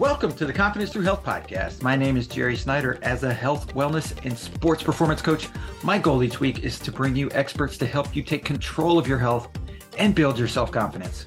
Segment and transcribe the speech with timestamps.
[0.00, 1.82] Welcome to the Confidence Through Health podcast.
[1.82, 2.98] My name is Jerry Snyder.
[3.02, 5.50] As a health, wellness, and sports performance coach,
[5.82, 9.06] my goal each week is to bring you experts to help you take control of
[9.06, 9.50] your health
[9.98, 11.26] and build your self confidence.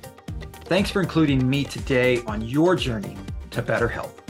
[0.65, 3.15] Thanks for including me today on your journey
[3.51, 4.23] to better health.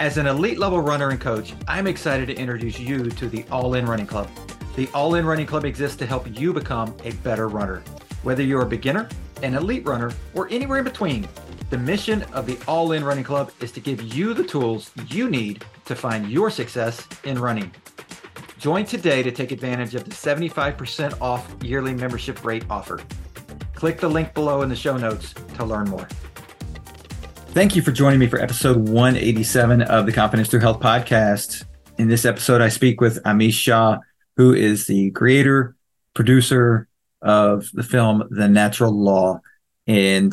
[0.00, 3.74] As an elite level runner and coach, I'm excited to introduce you to the All
[3.74, 4.28] In Running Club.
[4.74, 7.84] The All In Running Club exists to help you become a better runner.
[8.24, 9.08] Whether you're a beginner,
[9.44, 11.28] an elite runner, or anywhere in between,
[11.68, 15.28] the mission of the All In Running Club is to give you the tools you
[15.28, 17.72] need to find your success in running.
[18.58, 23.00] Join today to take advantage of the 75% off yearly membership rate offer.
[23.74, 26.08] Click the link below in the show notes to learn more.
[27.48, 31.64] Thank you for joining me for episode 187 of the Confidence Through Health podcast.
[31.98, 33.98] In this episode, I speak with Amish Shah,
[34.36, 35.74] who is the creator,
[36.14, 36.86] producer
[37.22, 39.40] of the film The Natural Law.
[39.86, 40.32] And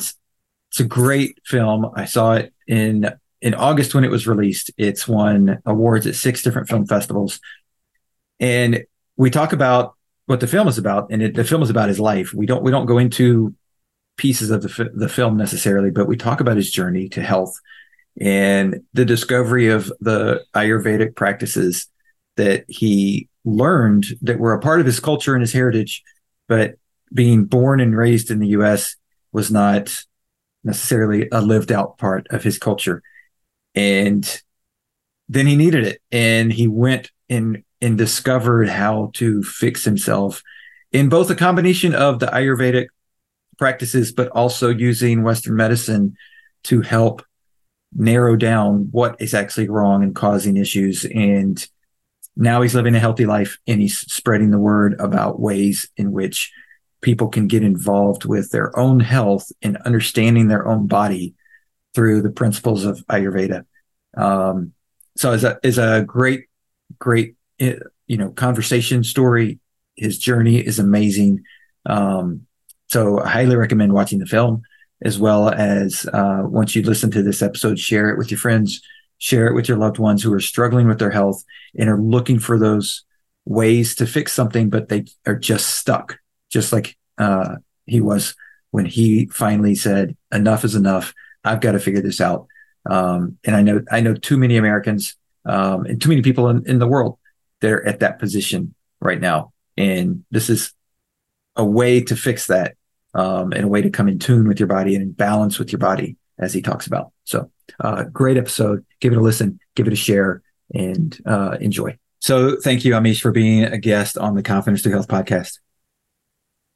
[0.74, 1.88] it's a great film.
[1.94, 3.08] I saw it in
[3.40, 4.72] in August when it was released.
[4.76, 7.38] It's won awards at six different film festivals,
[8.40, 8.84] and
[9.16, 9.94] we talk about
[10.26, 11.12] what the film is about.
[11.12, 12.34] And it, the film is about his life.
[12.34, 13.54] We don't we don't go into
[14.16, 17.56] pieces of the the film necessarily, but we talk about his journey to health
[18.20, 21.86] and the discovery of the Ayurvedic practices
[22.34, 26.02] that he learned that were a part of his culture and his heritage,
[26.48, 26.74] but
[27.12, 28.96] being born and raised in the U.S.
[29.30, 30.04] was not
[30.64, 33.02] necessarily a lived out part of his culture.
[33.74, 34.42] And
[35.28, 36.02] then he needed it.
[36.10, 40.42] And he went and and discovered how to fix himself
[40.90, 42.86] in both a combination of the Ayurvedic
[43.58, 46.16] practices, but also using Western medicine
[46.64, 47.22] to help
[47.94, 51.04] narrow down what is actually wrong and causing issues.
[51.04, 51.64] And
[52.36, 56.52] now he's living a healthy life and he's spreading the word about ways in which
[57.04, 61.34] people can get involved with their own health and understanding their own body
[61.94, 63.66] through the principles of Ayurveda.
[64.16, 64.72] Um,
[65.16, 66.46] so is a is a great,
[66.98, 69.60] great eh, you know conversation story.
[69.94, 71.44] His journey is amazing.
[71.86, 72.46] Um,
[72.88, 74.62] so I highly recommend watching the film
[75.02, 78.80] as well as uh, once you listen to this episode, share it with your friends,
[79.18, 81.44] share it with your loved ones who are struggling with their health
[81.78, 83.04] and are looking for those
[83.44, 86.18] ways to fix something, but they are just stuck
[86.54, 88.34] just like uh, he was
[88.70, 91.14] when he finally said, "Enough is enough.
[91.44, 92.46] I've got to figure this out."
[92.88, 96.66] Um, and I know I know too many Americans um, and too many people in,
[96.66, 97.18] in the world
[97.60, 100.72] that are at that position right now, and this is
[101.56, 102.76] a way to fix that
[103.14, 105.72] um, and a way to come in tune with your body and in balance with
[105.72, 107.12] your body, as he talks about.
[107.24, 107.50] So,
[107.80, 108.84] uh, great episode.
[109.00, 110.42] Give it a listen, give it a share,
[110.74, 111.96] and uh, enjoy.
[112.20, 115.58] So, thank you, Amish, for being a guest on the Confidence Through Health podcast.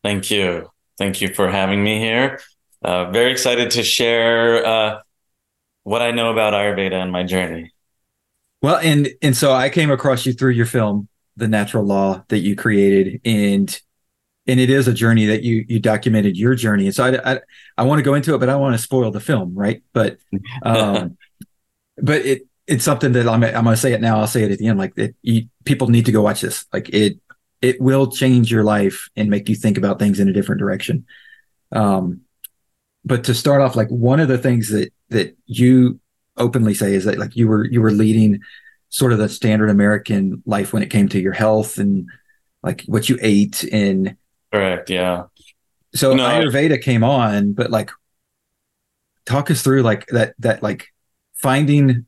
[0.02, 0.70] Thank you.
[0.96, 2.40] Thank you for having me here.
[2.82, 5.00] Uh, very excited to share uh,
[5.82, 7.72] what I know about Ayurveda and my journey.
[8.62, 12.38] Well, and and so I came across you through your film, The Natural Law, that
[12.38, 13.80] you created, and
[14.46, 16.86] and it is a journey that you you documented your journey.
[16.86, 17.40] And so I I,
[17.76, 19.82] I want to go into it, but I want to spoil the film, right?
[19.92, 20.18] But
[20.62, 21.16] um,
[21.96, 24.18] but it it's something that I'm I'm going to say it now.
[24.18, 24.78] I'll say it at the end.
[24.78, 26.66] Like it, you, people need to go watch this.
[26.72, 27.18] Like it
[27.60, 31.06] it will change your life and make you think about things in a different direction.
[31.72, 32.22] Um,
[33.04, 36.00] but to start off, like one of the things that that you
[36.36, 38.40] openly say is that like you were you were leading
[38.90, 42.08] sort of the standard American life when it came to your health and
[42.62, 44.16] like what you ate and
[44.52, 45.24] correct, yeah.
[45.94, 47.90] So no, Ayurveda came on, but like
[49.24, 50.88] talk us through like that that like
[51.34, 52.06] finding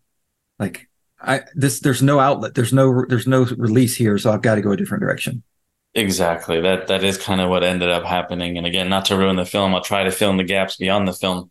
[0.58, 0.88] like
[1.22, 2.54] I this there's no outlet.
[2.54, 5.42] There's no there's no release here, so I've got to go a different direction.
[5.94, 6.60] Exactly.
[6.60, 8.56] That that is kind of what ended up happening.
[8.56, 11.08] And again, not to ruin the film, I'll try to fill in the gaps beyond
[11.08, 11.50] the film.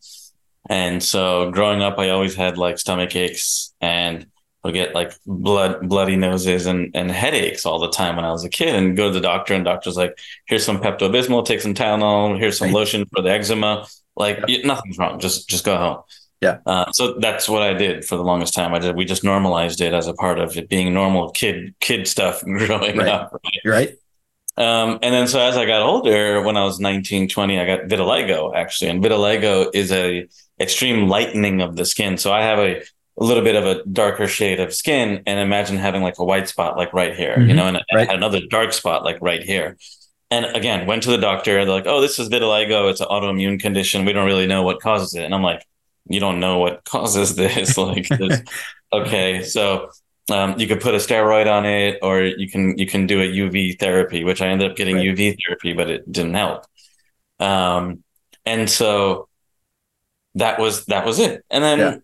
[0.70, 4.28] And so growing up, I always had like stomach aches and
[4.64, 8.44] I'll get like blood, bloody noses and, and headaches all the time when I was
[8.44, 11.62] a kid and go to the doctor and doctor's like, here's some Pepto Bismol, take
[11.62, 12.76] some Tylenol, here's some right.
[12.76, 13.88] lotion for the eczema.
[14.16, 14.66] Like yep.
[14.66, 15.20] nothing's wrong.
[15.20, 16.02] Just, just go home.
[16.42, 16.60] Yeah.
[16.66, 18.74] Uh, so that's what I did for the longest time.
[18.74, 18.96] I did.
[18.96, 22.98] We just normalized it as a part of it being normal kid kid stuff growing
[22.98, 23.08] right.
[23.08, 23.34] up.
[23.34, 23.66] Right.
[23.66, 23.96] right.
[24.58, 27.88] Um, and then so as I got older, when I was 19, 20, I got
[27.88, 28.90] vitiligo actually.
[28.90, 30.28] And vitiligo is a
[30.60, 32.18] extreme lightening of the skin.
[32.18, 35.78] So I have a, a little bit of a darker shade of skin and imagine
[35.78, 37.50] having like a white spot like right here, mm-hmm.
[37.50, 38.08] you know, and right.
[38.08, 39.78] I had another dark spot like right here.
[40.32, 41.54] And again, went to the doctor.
[41.54, 42.92] They're like, "Oh, this is vitiligo.
[42.92, 44.06] It's an autoimmune condition.
[44.06, 45.66] We don't really know what causes it." And I'm like,
[46.08, 47.78] you don't know what causes this.
[47.78, 48.08] like,
[48.94, 49.90] okay, so
[50.32, 53.26] um, you could put a steroid on it, or you can you can do a
[53.26, 55.06] UV therapy, which I ended up getting right.
[55.06, 56.66] UV therapy, but it didn't help.
[57.40, 58.04] Um,
[58.46, 59.28] and so
[60.36, 61.44] that was that was it.
[61.50, 61.98] And then yeah.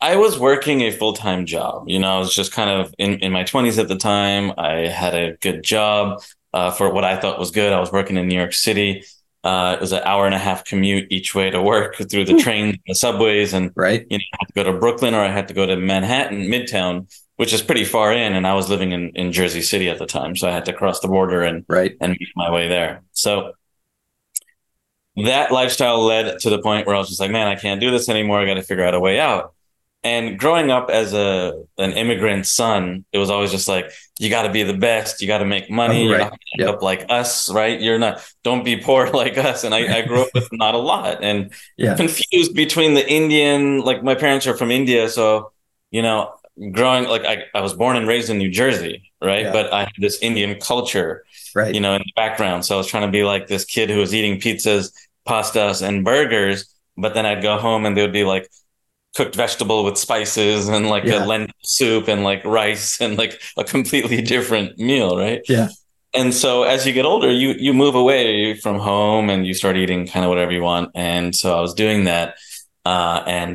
[0.00, 1.88] I was working a full time job.
[1.88, 4.52] You know, I was just kind of in, in my 20s at the time.
[4.58, 6.22] I had a good job
[6.52, 7.72] uh, for what I thought was good.
[7.72, 9.04] I was working in New York City.
[9.46, 12.36] Uh, it was an hour and a half commute each way to work through the
[12.36, 14.04] trains, the subways, and right.
[14.10, 16.48] You know, I had to go to Brooklyn or I had to go to Manhattan,
[16.48, 17.06] Midtown,
[17.36, 18.32] which is pretty far in.
[18.32, 20.72] And I was living in, in Jersey City at the time, so I had to
[20.72, 23.04] cross the border and right and make my way there.
[23.12, 23.52] So
[25.14, 27.92] that lifestyle led to the point where I was just like, man, I can't do
[27.92, 28.40] this anymore.
[28.40, 29.54] I got to figure out a way out.
[30.06, 33.86] And growing up as a an immigrant son, it was always just like
[34.20, 35.20] you got to be the best.
[35.20, 36.00] You got to make money.
[36.02, 36.20] Oh, You're right.
[36.26, 36.74] not gonna end Yep.
[36.76, 37.80] up like us, right?
[37.80, 38.14] You're not.
[38.44, 39.64] Don't be poor like us.
[39.64, 41.38] And I, I grew up with not a lot and
[41.76, 41.96] Yeah.
[41.96, 43.80] confused between the Indian.
[43.88, 45.50] Like my parents are from India, so
[45.90, 46.18] you know,
[46.72, 49.46] growing like I, I was born and raised in New Jersey, right?
[49.46, 49.52] Yeah.
[49.52, 51.24] But I had this Indian culture
[51.54, 52.64] right you know, in the background.
[52.64, 54.92] So I was trying to be like this kid who was eating pizzas,
[55.26, 56.58] pastas, and burgers.
[56.96, 58.46] But then I'd go home and they would be like
[59.16, 61.24] cooked vegetable with spices and like Yeah.
[61.24, 65.40] a lentil soup and like rice and like a completely different meal, right?
[65.48, 65.68] Yeah.
[66.14, 69.76] And so as you get older, you you move away from home and you start
[69.76, 70.90] eating kind of whatever you want.
[70.94, 72.34] And so I was doing that.
[72.84, 73.54] Uh, and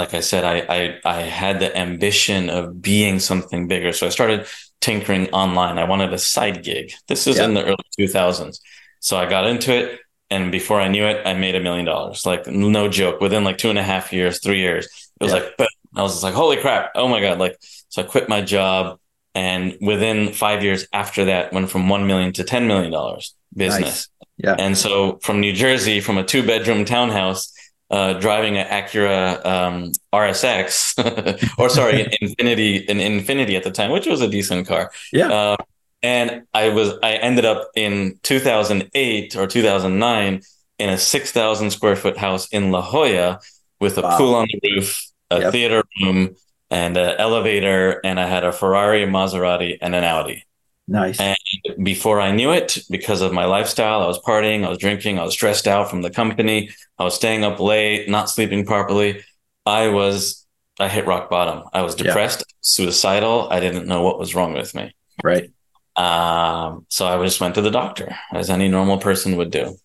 [0.00, 0.80] like I said, I, I
[1.18, 3.92] I had the ambition of being something bigger.
[3.92, 4.46] So I started
[4.80, 5.76] tinkering online.
[5.78, 6.92] I wanted a side gig.
[7.08, 7.46] This is Yeah.
[7.46, 8.60] in the early 2000s.
[9.00, 9.86] So I got into it.
[10.30, 12.26] And before I knew it, I made a million dollars.
[12.26, 13.20] Like no joke.
[13.20, 14.86] Within like two and a half years, three years,
[15.20, 15.38] it was Yeah.
[15.40, 15.66] like, boom.
[15.96, 16.92] I was just like, holy crap.
[16.94, 17.38] Oh my God.
[17.38, 17.56] Like,
[17.88, 18.98] so I quit my job.
[19.34, 22.92] And within five years after that, went from 1 million to $10 million
[23.56, 23.80] business.
[23.80, 24.08] Nice.
[24.36, 24.56] Yeah.
[24.58, 27.52] And so from New Jersey, from a two bedroom townhouse,
[27.90, 33.90] uh, driving an Acura um, RSX, or sorry, an Infiniti, an Infiniti at the time,
[33.90, 34.90] which was a decent car.
[35.12, 35.28] Yeah.
[35.32, 35.56] Uh,
[36.02, 40.40] and I was, I ended up in 2008 or 2009
[40.78, 43.40] in a 6,000 square foot house in La Jolla
[43.80, 44.16] with a Wow.
[44.18, 45.52] pool on the roof, a Yep.
[45.52, 46.36] theater room,
[46.70, 50.44] and an elevator, and I had a Ferrari, a Maserati, and an Audi
[50.90, 51.20] Nice.
[51.20, 51.36] And-
[51.82, 55.24] before I knew it, because of my lifestyle, I was partying, I was drinking, I
[55.24, 59.22] was stressed out from the company, I was staying up late, not sleeping properly.
[59.66, 60.46] I was,
[60.80, 61.64] I hit rock bottom.
[61.74, 62.04] I was Yeah.
[62.04, 63.48] depressed, suicidal.
[63.50, 64.94] I didn't know what was wrong with me.
[65.24, 65.50] right.
[65.98, 69.76] Um, so I just went to the doctor, as any normal person would do.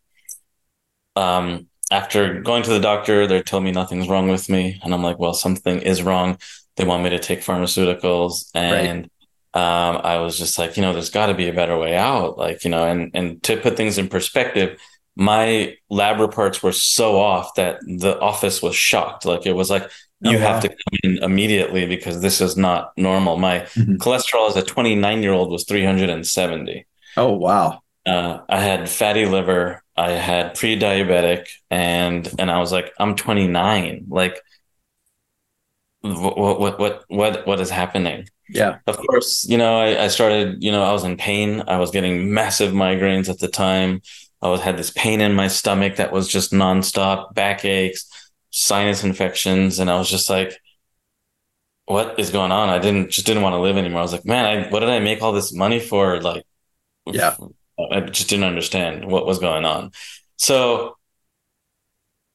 [1.15, 5.03] Um, after going to the doctor, they told me nothing's wrong with me, and I'm
[5.03, 6.37] like, well, something is wrong.
[6.77, 9.05] They want me to take pharmaceuticals, and
[9.55, 12.37] um, I was just like, you know, there's got to be a better way out,
[12.37, 14.79] like you know, and and to put things in perspective,
[15.15, 19.25] my lab reports were so off that the office was shocked.
[19.25, 19.89] Like it was like
[20.25, 20.53] Oh, you wow.
[20.53, 23.37] have to come in immediately because this is not normal.
[23.37, 23.97] My Mhm.
[23.97, 26.85] cholesterol as a 29 year old was 370.
[27.17, 27.81] Oh wow.
[28.05, 29.81] Uh, I had fatty liver.
[29.95, 34.05] I had pre-diabetic, and and I was like, I'm 29.
[34.09, 34.41] Like,
[36.01, 38.27] what what what what what is happening?
[38.49, 38.79] Yeah.
[38.87, 40.61] Of course, you know, I, I started.
[40.61, 41.63] You know, I was in pain.
[41.67, 44.01] I was getting massive migraines at the time.
[44.43, 48.05] I was had this pain in my stomach that was just nonstop, backaches,
[48.51, 50.59] sinus infections, and I was just like,
[51.85, 53.99] "What is going on?" I didn't just didn't want to live anymore.
[53.99, 56.43] I was like, "Man, I, what did I make all this money for?" Like,
[57.05, 57.35] Yeah.
[57.91, 59.91] I just didn't understand what was going on.
[60.37, 60.97] So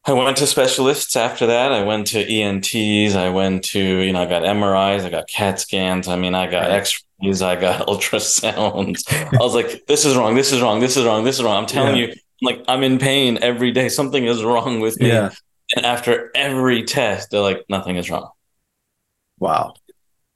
[0.09, 1.73] I went to specialists after that.
[1.73, 3.15] I went to ENTs.
[3.15, 6.09] I went to, you know, I got MRIs, I got CAT scans.
[6.09, 9.05] I mean, I got x-rays, I got ultrasounds.
[9.35, 11.57] I was like, this is wrong, this is wrong, this is wrong, this is wrong.
[11.59, 12.07] I'm telling Yeah.
[12.07, 13.89] you, like, I'm in pain every day.
[13.89, 15.09] Something is wrong with me.
[15.09, 15.31] Yeah.
[15.77, 18.31] And after every test, they're like, nothing is wrong.
[19.39, 19.75] Wow.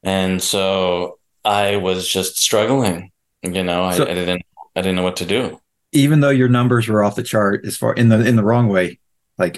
[0.02, 3.10] And so I was just struggling.
[3.42, 4.42] You know, I, So- I didn't
[4.74, 5.60] I didn't know what to do.
[5.92, 8.68] Even though your numbers were off the chart as far in the in the wrong
[8.68, 8.98] way,
[9.42, 9.56] like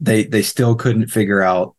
[0.00, 1.74] they they still couldn't figure out.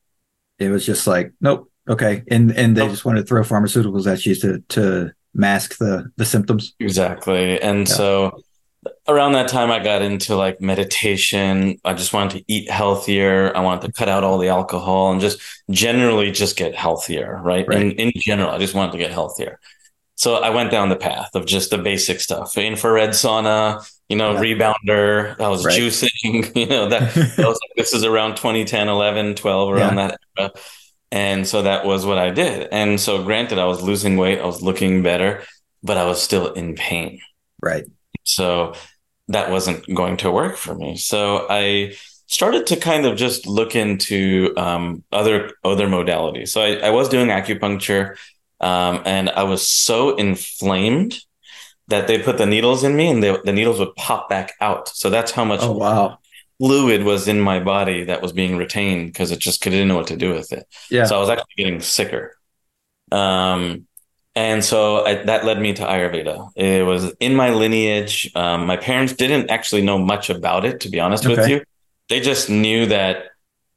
[0.59, 2.91] It was just like, nope, okay, and and they Nope.
[2.91, 6.73] just wanted to throw pharmaceuticals at you to to mask the the symptoms.
[6.79, 7.61] Exactly.
[7.61, 7.93] And Yeah.
[7.99, 8.11] so
[9.07, 11.77] around that time, I got into like meditation.
[11.83, 13.55] I just wanted to eat healthier.
[13.55, 15.37] I wanted to cut out all the alcohol and just
[15.69, 17.67] generally just get healthier, right?
[17.67, 17.81] Right.
[17.81, 19.59] In, in general, I just wanted to get healthier.
[20.15, 24.33] So I went down the path of just the basic stuff infrared sauna, you know,
[24.33, 24.39] Yeah.
[24.41, 25.39] rebounder.
[25.39, 25.79] I was Right.
[25.79, 30.51] juicing, you know, that, that was, this is around 2010, 11, 12, around that era.
[31.11, 32.67] And so that was what I did.
[32.71, 35.43] And so, granted, I was losing weight, I was looking better,
[35.83, 37.19] but I was still in pain.
[37.61, 37.85] Right.
[38.23, 38.73] So
[39.29, 40.97] that wasn't going to work for me.
[40.97, 41.95] So I
[42.27, 46.49] started to kind of just look into um, other other modalities.
[46.49, 48.17] So I, I was doing acupuncture,
[48.59, 51.19] um, and I was so inflamed
[51.87, 54.89] that they put the needles in me, and they, the needles would pop back out.
[54.89, 56.19] So that's how much Oh wow.
[56.59, 60.07] fluid was in my body that was being retained because it just didn't know what
[60.07, 60.65] to do with it.
[60.89, 61.05] Yeah.
[61.05, 62.35] So I was actually getting sicker.
[63.11, 63.87] Um,
[64.35, 66.51] and so I, that led me to Ayurveda.
[66.55, 68.31] It was in my lineage.
[68.35, 71.63] Um, my parents didn't actually know much about it, to be honest with you.
[72.09, 73.25] They just knew that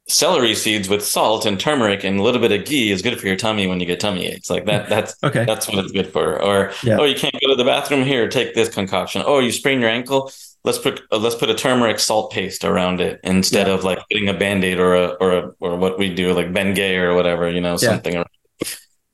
[0.07, 3.27] celery seeds with salt and turmeric and a little bit of ghee is good for
[3.27, 4.49] your tummy when you get tummy aches.
[4.49, 4.89] Like that.
[4.89, 5.45] That's Okay.
[5.45, 6.41] that's what it's good for.
[6.41, 6.97] Or Yeah.
[6.99, 8.27] oh, you can't go to the bathroom here.
[8.27, 9.23] Take this concoction.
[9.25, 10.31] Oh, you sprain your ankle.
[10.63, 13.73] Let's put uh, let's put a turmeric salt paste around it instead Yeah.
[13.73, 16.51] of like putting a band aid or a or a or what we do like
[16.51, 17.49] Bengay or whatever.
[17.49, 17.77] You know Yeah.
[17.89, 18.23] something.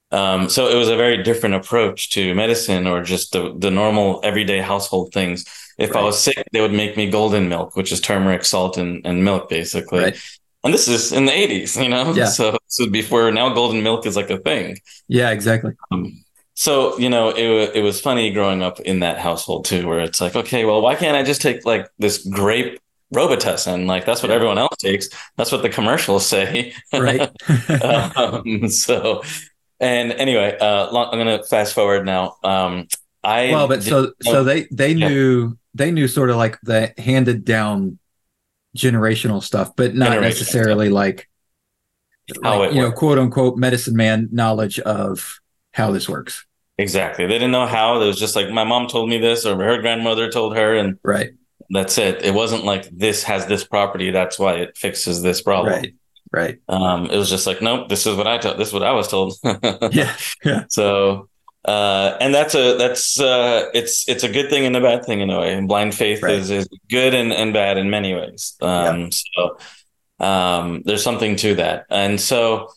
[0.09, 4.21] Um, so it was a very different approach to medicine or just the the normal
[4.23, 5.45] everyday household things.
[5.77, 9.05] If I was sick, they would make me golden milk, which is turmeric, salt, and,
[9.05, 9.99] and milk, basically.
[10.05, 10.17] Right.
[10.63, 12.13] And this is in the 80s, you know?
[12.13, 12.25] Yeah.
[12.25, 14.77] So this is before now golden milk is like a thing.
[15.07, 15.73] Yeah, exactly.
[15.91, 16.23] Um,
[16.55, 20.19] so, you know, it, it was funny growing up in that household too, where it's
[20.19, 22.79] like, okay, well, why can't I just take like this grape
[23.13, 23.85] Robitussin?
[23.85, 24.35] Like that's what Yeah.
[24.35, 25.07] everyone else takes.
[25.37, 26.73] That's what the commercials say.
[26.91, 27.29] Right.
[27.85, 29.21] um, so,
[29.79, 32.35] and anyway, uh, long, I'm going to fast forward now.
[32.43, 32.87] Um,
[33.23, 35.09] I well, but so so they they Yeah.
[35.09, 37.99] knew they knew sort of like the handed down
[38.77, 41.27] generational stuff, but not necessarily like,
[42.43, 45.39] How like, it you know, quote unquote medicine man knowledge of
[45.73, 46.45] how this works.
[46.77, 47.25] exactly.
[47.25, 48.01] They didn't know how.
[48.01, 50.97] It was just like my mom told me this, or her grandmother told her, and
[51.03, 51.31] Right.
[51.69, 52.23] that's it.
[52.23, 55.73] It wasn't like this has this property, that's why it fixes this problem.
[55.73, 55.93] Right.
[56.31, 56.59] Right.
[56.67, 58.57] Um, it was just like, nope, this is what I told.
[58.57, 59.33] This is what I was told.
[59.91, 60.13] Yeah.
[60.43, 60.63] Yeah.
[60.69, 61.29] So,
[61.65, 65.21] uh, and that's a that's uh, it's it's a good thing and a bad thing
[65.21, 65.53] in a way.
[65.53, 66.33] And blind faith Right.
[66.35, 68.55] is is good and, and bad in many ways.
[68.61, 69.57] Um, So,
[70.19, 71.85] um, there's something to that.
[71.89, 72.69] And so,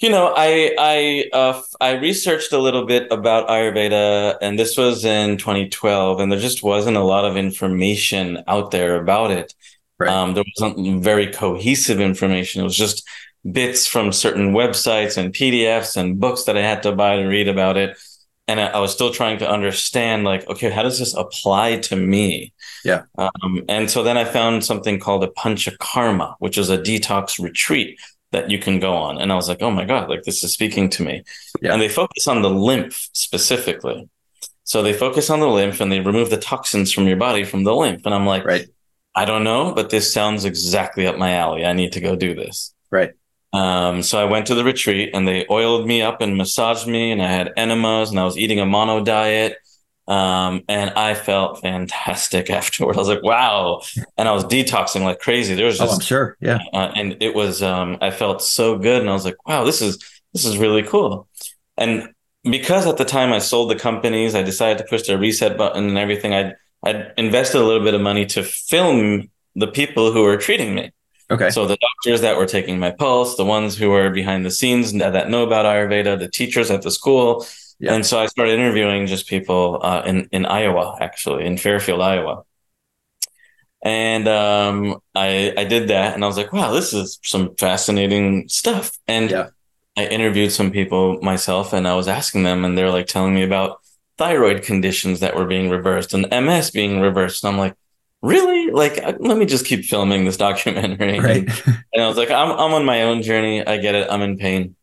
[0.00, 5.04] you know, I I uh, I researched a little bit about Ayurveda, and this was
[5.04, 9.54] in 2012, and there just wasn't a lot of information out there about it.
[9.98, 10.10] Right.
[10.10, 12.60] Um, there wasn't very cohesive information.
[12.62, 13.06] It was just
[13.50, 17.48] bits from certain websites and PDFs and books that I had to buy to read
[17.48, 17.98] about it.
[18.48, 21.96] And I, I was still trying to understand, like, okay, how does this apply to
[21.96, 22.52] me?
[22.84, 23.02] Yeah.
[23.16, 27.98] Um, and so then I found something called a Panchakarma, which is a detox retreat
[28.32, 29.18] that you can go on.
[29.18, 31.22] And I was like, oh my God, like this is speaking to me.
[31.60, 31.72] Yeah.
[31.72, 34.08] And they focus on the lymph specifically.
[34.64, 37.64] So they focus on the lymph and they remove the toxins from your body from
[37.64, 38.02] the lymph.
[38.04, 38.66] And I'm like, Right.
[39.14, 41.66] I don't know, but this sounds exactly up my alley.
[41.66, 42.74] I need to go do this.
[42.90, 43.12] Right.
[43.52, 47.12] Um, so I went to the retreat and they oiled me up and massaged me,
[47.12, 49.56] and I had enemas and I was eating a mono diet.
[50.08, 52.96] Um, and I felt fantastic afterward.
[52.96, 53.82] I was like, wow.
[54.18, 55.54] And I was detoxing like crazy.
[55.54, 56.36] There was Oh, I'm sure.
[56.40, 56.58] Yeah.
[56.72, 59.00] uh, and it was, um, I felt so good.
[59.00, 59.98] And I was like, wow, this is,
[60.32, 61.28] this is really cool.
[61.78, 62.08] And
[62.42, 65.88] because at the time I sold the companies, I decided to push the reset button
[65.88, 66.34] and everything.
[66.34, 70.74] I'd, I'd invested a little bit of money to film the people who were treating
[70.74, 70.90] me.
[71.32, 71.50] Okay.
[71.50, 74.92] So the doctors that were taking my pulse, the ones who were behind the scenes
[74.92, 77.46] that, that know about Ayurveda, the teachers at the school.
[77.78, 77.94] Yeah.
[77.94, 82.44] And so I started interviewing just people uh, in, in Iowa, actually, in Fairfield, Iowa.
[83.84, 88.48] And um, I, I did that and I was like, wow, this is some fascinating
[88.48, 88.92] stuff.
[89.08, 89.48] And Yeah.
[89.96, 93.42] I interviewed some people myself and I was asking them, and they're like telling me
[93.42, 93.80] about
[94.16, 97.44] thyroid conditions that were being reversed and MS being reversed.
[97.44, 97.74] And I'm like,
[98.22, 98.70] really?
[98.70, 101.20] Like, uh, let me just keep filming this documentary.
[101.20, 101.48] Right.
[101.92, 103.66] And I was like, I'm I'm on my own journey.
[103.66, 104.08] I get it.
[104.10, 104.76] I'm in pain.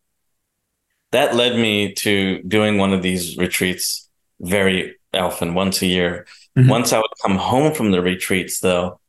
[1.11, 4.07] That led me to doing one of these retreats
[4.39, 6.27] very often, once a year.
[6.57, 6.69] Mhm.
[6.69, 8.99] Once I would come home from the retreats, though,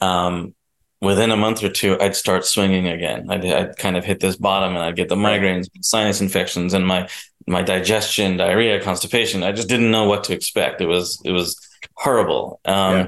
[0.00, 0.54] um,
[1.00, 3.30] within a month or two, I'd start swinging again.
[3.30, 6.86] I'd, I'd kind of hit this bottom, and I'd get the migraines, sinus infections, and
[6.86, 7.08] my
[7.46, 9.42] my digestion, diarrhea, constipation.
[9.42, 10.82] I just didn't know what to expect.
[10.82, 11.56] It was it was
[11.94, 12.60] horrible.
[12.66, 13.06] Um, Yeah.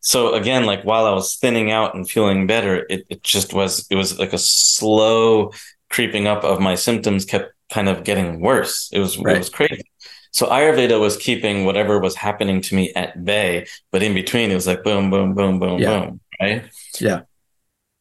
[0.00, 3.86] So again, like while I was thinning out and feeling better, it, it just was
[3.90, 5.52] it was like a slow
[5.90, 8.88] creeping up of my symptoms kept kind of getting worse.
[8.92, 9.36] It was Right.
[9.36, 9.82] it was crazy.
[10.32, 14.54] So Ayurveda was keeping whatever was happening to me at bay, but in between it
[14.54, 16.00] was like boom, boom, boom, boom, Yeah.
[16.06, 16.64] boom, right?
[17.00, 17.22] Yeah.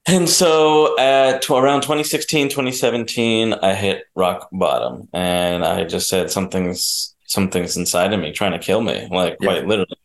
[0.07, 6.31] And so at to around 2016, 2017, I hit rock bottom and I just said
[6.31, 9.47] something's something's inside of me trying to kill me, like Yeah.
[9.47, 9.97] quite literally.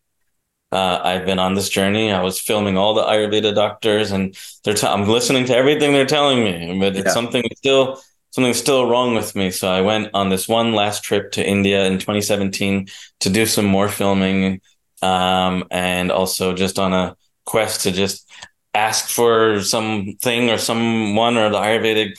[0.74, 2.10] Uh, I've been on this journey.
[2.10, 6.04] I was filming all the Ayurveda doctors, and they're t- I'm listening to everything they're
[6.04, 7.12] telling me, but it's Yeah.
[7.12, 8.00] something still
[8.32, 9.52] something's still wrong with me.
[9.52, 12.88] So I went on this one last trip to India in 2017
[13.20, 14.60] to do some more filming,
[15.02, 17.14] um, and also just on a
[17.46, 18.28] quest to just
[18.74, 22.14] ask for something or someone or the Ayurvedic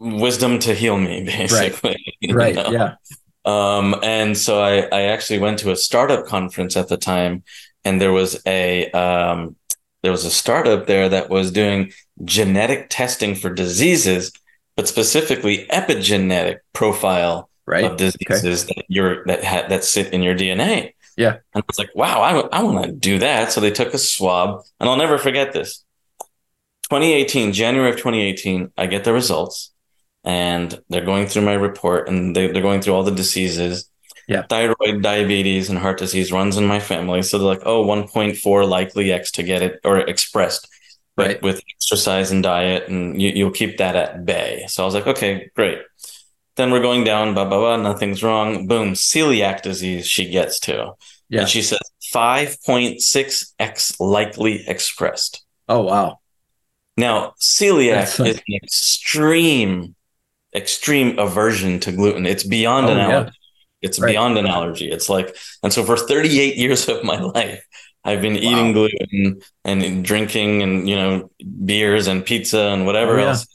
[0.00, 1.96] wisdom to heal me, basically.
[2.32, 2.56] Right.
[2.56, 2.70] know?
[2.72, 2.94] Yeah.
[3.44, 7.44] Um, and so I, I actually went to a startup conference at the time,
[7.84, 9.56] and there was a um,
[10.02, 11.92] there was a startup there that was doing
[12.24, 14.32] genetic testing for diseases,
[14.76, 17.84] but specifically epigenetic profile right.
[17.84, 18.74] of diseases okay.
[18.76, 20.94] that you're that ha- that sit in your DNA.
[21.16, 23.52] Yeah, and I was like, wow, I, I want to do that.
[23.52, 25.84] So they took a swab, and I'll never forget this.
[26.90, 29.72] 2018, January of 2018, I get the results,
[30.24, 33.88] and they're going through my report, and they, they're going through all the diseases.
[34.26, 37.22] Yeah, thyroid, diabetes, and heart disease runs in my family.
[37.22, 40.66] So they're like, oh, 1.4 likely X to get it or expressed
[41.16, 41.42] right.
[41.42, 44.64] with exercise and diet, and you, you'll keep that at bay.
[44.68, 45.78] So I was like, okay, great.
[46.56, 48.66] Then we're going down, blah, blah, blah, nothing's wrong.
[48.66, 50.92] Boom, celiac disease she gets to.
[51.28, 51.40] Yeah.
[51.40, 51.80] And she says
[52.12, 55.44] 5.6x likely expressed.
[55.68, 56.20] Oh, wow.
[56.96, 58.28] Now, celiac like...
[58.28, 59.96] is an extreme,
[60.54, 62.26] extreme aversion to gluten.
[62.26, 63.30] It's beyond oh, an allergy.
[63.30, 63.88] Yeah.
[63.88, 64.12] It's right.
[64.12, 64.90] beyond an allergy.
[64.90, 67.64] It's like, and so for 38 years of my life,
[68.04, 68.40] I've been wow.
[68.40, 71.30] eating gluten and drinking and, you know,
[71.64, 73.28] beers and pizza and whatever oh, yeah.
[73.28, 73.46] else.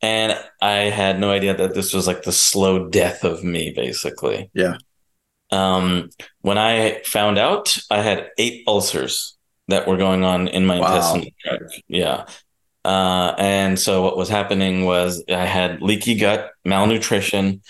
[0.00, 4.50] And I had no idea that this was like the slow death of me, basically.
[4.52, 4.78] Yeah.
[5.52, 9.36] Um, when I found out, I had eight ulcers
[9.68, 11.14] that were going on in my wow.
[11.14, 11.30] intestine.
[11.86, 12.26] Yeah.
[12.84, 17.62] Uh, and so what was happening was I had leaky gut, malnutrition,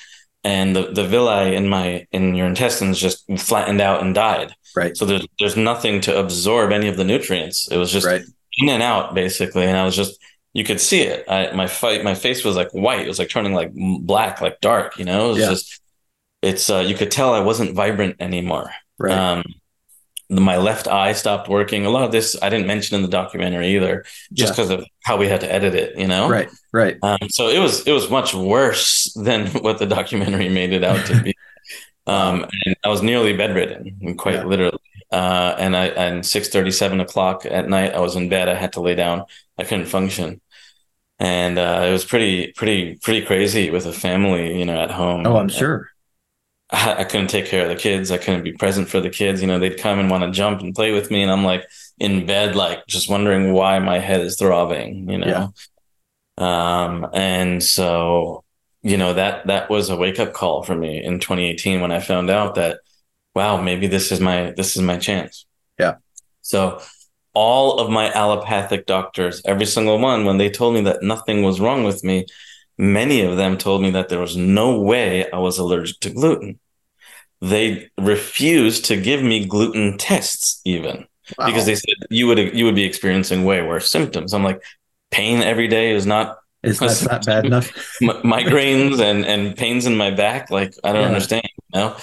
[0.44, 4.54] and the, the villi in my in your intestines just flattened out and died.
[4.74, 4.96] Right.
[4.96, 7.68] So there's there's nothing to absorb any of the nutrients.
[7.70, 8.22] It was just right.
[8.58, 10.18] in and out basically, and I was just
[10.54, 11.24] you could see it.
[11.28, 13.04] I, my fight, my face was like white.
[13.04, 14.98] It was like turning like black, like dark.
[14.98, 15.50] You know, it was yeah.
[15.50, 15.80] just.
[16.42, 18.72] It's uh, you could tell I wasn't vibrant anymore.
[18.98, 19.16] Right.
[19.16, 19.44] Um,
[20.40, 21.84] my left eye stopped working.
[21.84, 24.78] A lot of this I didn't mention in the documentary either, just because yeah.
[24.78, 25.98] of how we had to edit it.
[25.98, 26.28] You know.
[26.28, 26.48] Right.
[26.72, 26.96] Right.
[27.02, 31.04] Um, so it was it was much worse than what the documentary made it out
[31.06, 31.34] to be.
[32.06, 34.44] um, and I was nearly bedridden, quite yeah.
[34.44, 34.78] literally.
[35.10, 38.48] Uh, and I and six thirty, seven o'clock at night, I was in bed.
[38.48, 39.24] I had to lay down.
[39.58, 40.40] I couldn't function,
[41.18, 45.26] and uh, it was pretty, pretty, pretty crazy with a family, you know, at home.
[45.26, 45.91] Oh, I'm sure.
[46.72, 48.10] I, I, couldn't take care of the kids.
[48.10, 49.40] I couldn't be present for the kids.
[49.40, 51.66] You know, they'd come and want to jump and play with me, and I'm like
[51.98, 55.08] in bed, like just wondering why my head is throbbing.
[55.08, 55.52] You know,
[56.38, 56.84] yeah.
[56.84, 58.44] um, and so
[58.82, 62.00] you know that that was a wake up call for me in 2018 when I
[62.00, 62.80] found out that
[63.34, 65.46] wow, maybe this is my this is my chance.
[65.78, 65.96] Yeah.
[66.42, 66.80] So
[67.34, 71.60] all of my allopathic doctors, every single one, when they told me that nothing was
[71.60, 72.26] wrong with me,
[72.82, 76.58] many of them told me that there was no way I was allergic to gluten.
[77.40, 81.06] They refused to give me gluten tests even
[81.38, 81.46] wow.
[81.46, 84.34] because they said you would you would be experiencing way worse symptoms.
[84.34, 84.62] I'm like,
[85.10, 87.72] pain every day is not is that not bad enough?
[88.02, 91.08] migraines and and pains in my back, like I don't yeah.
[91.08, 91.48] understand.
[91.74, 91.96] You know,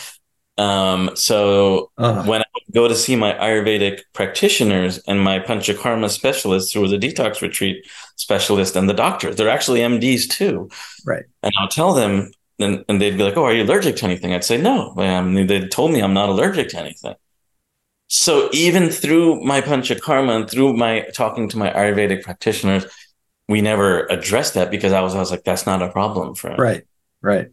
[0.60, 2.24] um, so uh.
[2.26, 6.98] when I go to see my Ayurvedic practitioners and my Panchakarma specialists, who was a
[6.98, 10.70] detox retreat specialist, and the doctors, they're actually MDs too.
[11.06, 11.24] Right.
[11.44, 14.34] And I'll tell them, and, and they'd be like, "Oh, are you allergic to anything?"
[14.34, 17.16] I'd say, "No." Um, they told me I'm not allergic to anything.
[18.08, 22.86] So even through my Panchakarma and through my talking to my Ayurvedic practitioners,
[23.48, 26.50] we never addressed that because I was I was like, "That's not a problem for
[26.50, 26.84] him." Right.
[27.22, 27.52] Right.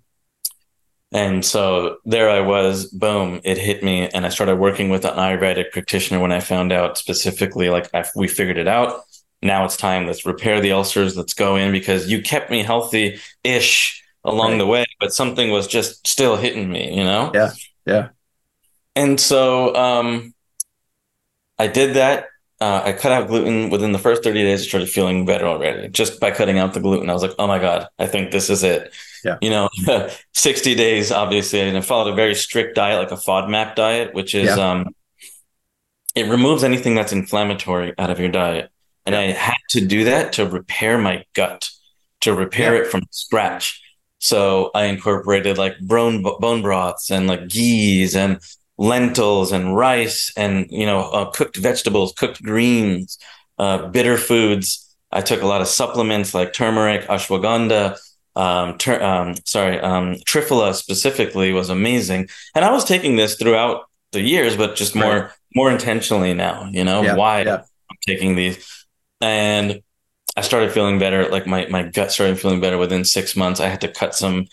[1.16, 4.06] And so there I was, boom, it hit me.
[4.06, 8.04] And I started working with an Ayurvedic practitioner when I found out specifically, like I,
[8.14, 9.00] we figured it out.
[9.40, 10.06] Now it's time.
[10.06, 11.16] Let's repair the ulcers.
[11.16, 14.58] Let's go in because you kept me healthy ish along right.
[14.58, 17.30] the way, but something was just still hitting me, you know?
[17.32, 17.52] Yeah.
[17.86, 18.08] Yeah.
[18.94, 20.34] And so um,
[21.58, 22.26] I did that.
[22.60, 24.60] Uh, I cut out gluten within the first 30 days.
[24.60, 27.08] I started feeling better already just by cutting out the gluten.
[27.08, 28.92] I was like, oh my God, I think this is it.
[29.26, 29.38] Yeah.
[29.40, 29.68] You know,
[30.34, 34.34] 60 days, obviously, and I followed a very strict diet, like a FODMAP diet, which
[34.34, 34.70] is, yeah.
[34.70, 34.94] um,
[36.14, 38.70] it removes anything that's inflammatory out of your diet.
[39.04, 41.70] And I had to do that to repair my gut,
[42.22, 42.82] to repair yeah.
[42.82, 43.82] it from scratch.
[44.18, 48.40] So I incorporated like bone, bone broths and like ghees and
[48.78, 53.18] lentils and rice and, you know, uh, cooked vegetables, cooked greens,
[53.58, 54.96] uh, bitter foods.
[55.12, 57.98] I took a lot of supplements like turmeric, ashwagandha,
[58.36, 62.28] um, ter- um, sorry, um, Triphala specifically was amazing.
[62.54, 65.30] And I was taking this throughout the years, but just more, right.
[65.54, 67.62] more intentionally now, you know, yeah, why yeah.
[67.90, 68.86] I'm taking these.
[69.20, 69.82] And
[70.36, 71.28] I started feeling better.
[71.28, 73.58] Like my, my gut started feeling better within six months.
[73.58, 74.46] I had to cut some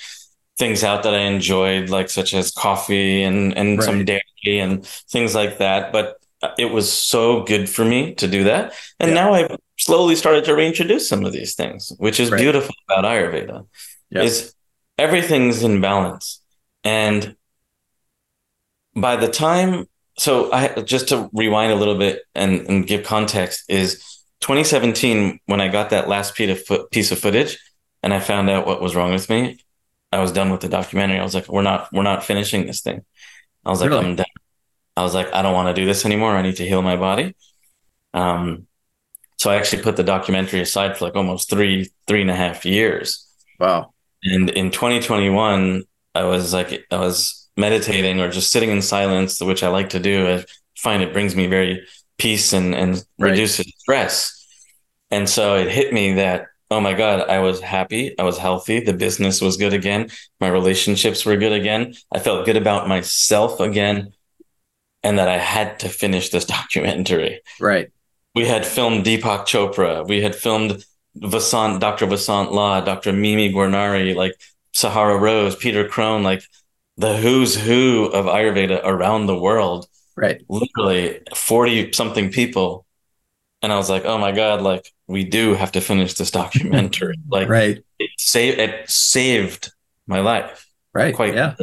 [0.57, 3.85] things out that I enjoyed, like such as coffee and, and right.
[3.85, 5.91] some dairy and things like that.
[5.91, 6.22] But
[6.57, 8.73] it was so good for me to do that.
[8.99, 9.15] And yeah.
[9.15, 12.39] now I've slowly started to reintroduce some of these things, which is right.
[12.39, 13.65] beautiful about Ayurveda.
[14.09, 14.21] Yeah.
[14.23, 14.53] Is
[14.97, 16.41] everything's in balance.
[16.83, 17.35] And
[18.95, 23.63] by the time so I just to rewind a little bit and, and give context
[23.67, 23.95] is
[24.41, 27.57] 2017 when I got that last piece of, piece of footage
[28.03, 29.59] and I found out what was wrong with me.
[30.11, 31.17] I was done with the documentary.
[31.17, 33.03] I was like, we're not we're not finishing this thing.
[33.65, 34.05] I was like, really?
[34.05, 34.25] I'm done.
[34.95, 36.35] I was like, I don't want to do this anymore.
[36.35, 37.35] I need to heal my body.
[38.13, 38.67] Um,
[39.37, 42.65] so I actually put the documentary aside for like almost three three and a half
[42.65, 43.27] years.
[43.59, 43.93] Wow.
[44.23, 45.83] And in 2021,
[46.15, 49.99] I was like, I was meditating or just sitting in silence, which I like to
[49.99, 50.27] do.
[50.27, 50.45] I
[50.77, 51.85] find it brings me very
[52.17, 53.31] peace and, and right.
[53.31, 54.45] reduces stress.
[55.11, 58.17] And so it hit me that, oh my God, I was happy.
[58.17, 58.79] I was healthy.
[58.79, 60.09] The business was good again.
[60.39, 61.93] My relationships were good again.
[62.11, 64.13] I felt good about myself again.
[65.03, 67.41] And that I had to finish this documentary.
[67.59, 67.91] Right.
[68.35, 70.07] We had filmed Deepak Chopra.
[70.07, 70.85] We had filmed
[71.17, 72.07] Vasant, Dr.
[72.07, 73.13] Vasant Lad, Dr.
[73.13, 74.33] Mimi Guarneri, like
[74.73, 76.43] Sahara Rose, Peter Crone, like
[76.97, 79.87] the who's who of Ayurveda around the world.
[80.15, 80.41] Right.
[80.49, 82.85] Literally 40 something people.
[83.61, 87.15] And I was like, oh my God, like we do have to finish this documentary.
[87.29, 87.83] like right.
[87.99, 89.71] it saved it saved
[90.07, 90.67] my life.
[90.93, 91.15] Right.
[91.15, 91.55] Quite yeah.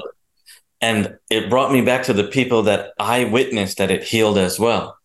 [0.80, 4.58] And it brought me back to the people that I witnessed that it healed as
[4.58, 4.96] well.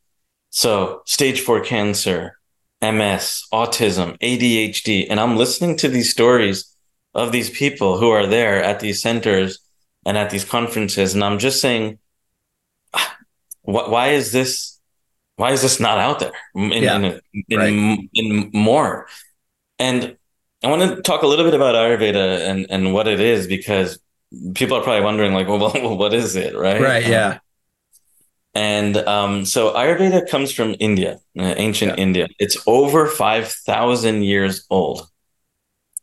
[0.49, 2.39] So stage four cancer,
[2.81, 5.07] MS, autism, ADHD.
[5.09, 6.73] And I'm listening to these stories
[7.13, 9.59] of these people who are there at these centers
[10.05, 11.13] and at these conferences.
[11.13, 11.99] And I'm just saying,
[13.63, 14.79] why is this,
[15.35, 18.09] why is this not out there in, yeah, in, in, right.
[18.13, 19.07] in, more?
[19.77, 20.15] And
[20.63, 23.99] I want to talk a little bit about Ayurveda and, and what it is, because
[24.53, 26.55] people are probably wondering like, well, well what is it?
[26.55, 26.81] Right.
[26.81, 27.05] Right.
[27.05, 27.39] Yeah.
[28.53, 32.03] And um, so Ayurveda comes from India, uh, ancient yeah.
[32.03, 32.27] India.
[32.39, 35.09] It's over 5,000 years old.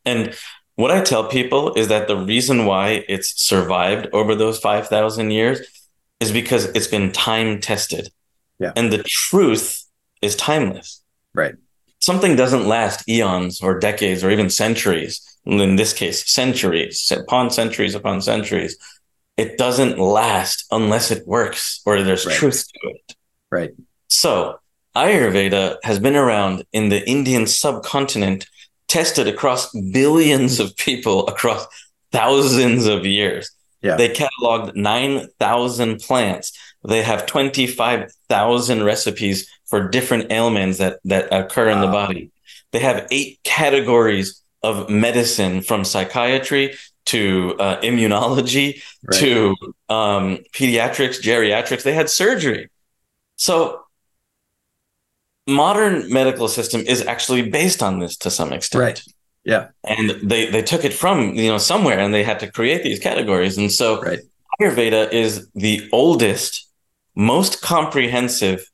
[0.05, 0.35] And
[0.75, 5.61] what I tell people is that the reason why it's survived over those 5,000 years
[6.21, 8.09] is because it's been time tested.
[8.59, 8.73] Yeah.
[8.77, 9.85] And the truth
[10.21, 11.03] is timeless.
[11.35, 11.55] Right.
[12.01, 15.21] Something doesn't last eons or decades or even centuries.
[15.45, 18.77] In this case, centuries upon centuries upon centuries
[19.37, 22.35] it doesn't last unless it works or there's right.
[22.35, 23.17] truth to it.
[23.51, 23.71] Right.
[24.09, 24.59] So
[24.95, 28.47] Ayurveda has been around in the Indian subcontinent,
[28.89, 31.67] tested across billions of people across
[32.11, 33.51] thousands of years.
[33.81, 33.97] Yeah.
[33.97, 36.53] They cataloged 9,000 plants.
[36.87, 41.75] They have 25,000 recipes for different ailments that, that occur wow.
[41.75, 42.31] in the body.
[42.71, 49.21] They have eight categories of medicine from psychiatry to uh, immunology right.
[49.21, 49.57] to
[49.89, 51.83] um, pediatrics, geriatrics.
[51.83, 52.71] They had surgery.
[53.37, 53.83] So
[55.47, 58.83] modern medical system is actually based on this to some extent.
[58.83, 59.03] Right.
[59.45, 59.69] Yeah.
[59.83, 63.01] And they they took it from, you know, somewhere and they had to create these
[63.01, 63.59] categories.
[63.59, 64.21] And so right.
[64.61, 66.69] Ayurveda is the oldest,
[67.17, 68.71] most comprehensive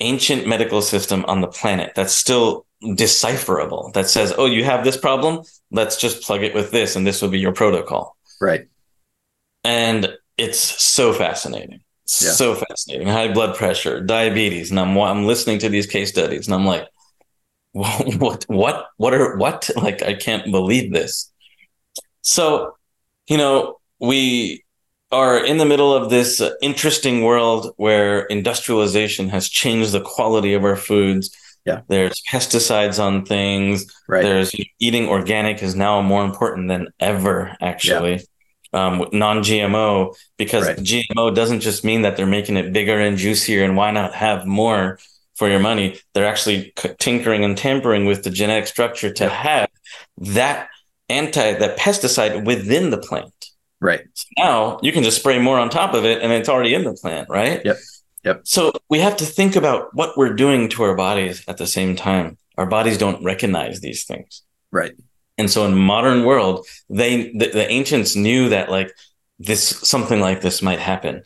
[0.00, 4.96] ancient medical system on the planet that's still decipherable that says, oh, you have this
[4.96, 5.44] problem.
[5.70, 8.16] Let's just plug it with this, and this will be your protocol.
[8.40, 8.66] Right.
[9.64, 11.80] And it's so fascinating.
[12.20, 12.32] Yeah.
[12.32, 13.08] So fascinating.
[13.08, 14.70] High blood pressure, diabetes.
[14.70, 16.86] And I'm, I'm listening to these case studies and I'm like,
[17.72, 19.70] what, what, what are, what?
[19.76, 21.32] Like, I can't believe this.
[22.20, 22.76] So,
[23.26, 24.64] you know, we
[25.10, 30.64] are in the middle of this interesting world where industrialization has changed the quality of
[30.64, 31.80] our foods yeah.
[31.88, 33.86] There's pesticides on things.
[34.08, 34.22] Right.
[34.22, 38.14] There's eating organic is now more important than ever, actually.
[38.14, 38.20] Yeah.
[38.72, 40.76] Um, non-GMO because right.
[40.76, 44.46] GMO doesn't just mean that they're making it bigger and juicier and why not have
[44.46, 44.98] more
[45.36, 46.00] for your money?
[46.12, 49.68] They're actually tinkering and tampering with the genetic structure to have
[50.18, 50.68] that
[51.08, 53.32] anti that pesticide within the plant.
[53.80, 54.02] Right.
[54.14, 56.82] So now you can just spray more on top of it and it's already in
[56.82, 57.64] the plant, right?
[57.64, 57.76] Yep.
[58.24, 58.42] Yep.
[58.44, 61.94] So we have to think about what we're doing to our bodies at the same
[61.94, 62.38] time.
[62.56, 64.42] Our bodies don't recognize these things.
[64.70, 64.92] Right.
[65.36, 68.92] And so in modern world, they the, the ancients knew that like
[69.38, 71.22] this something like this might happen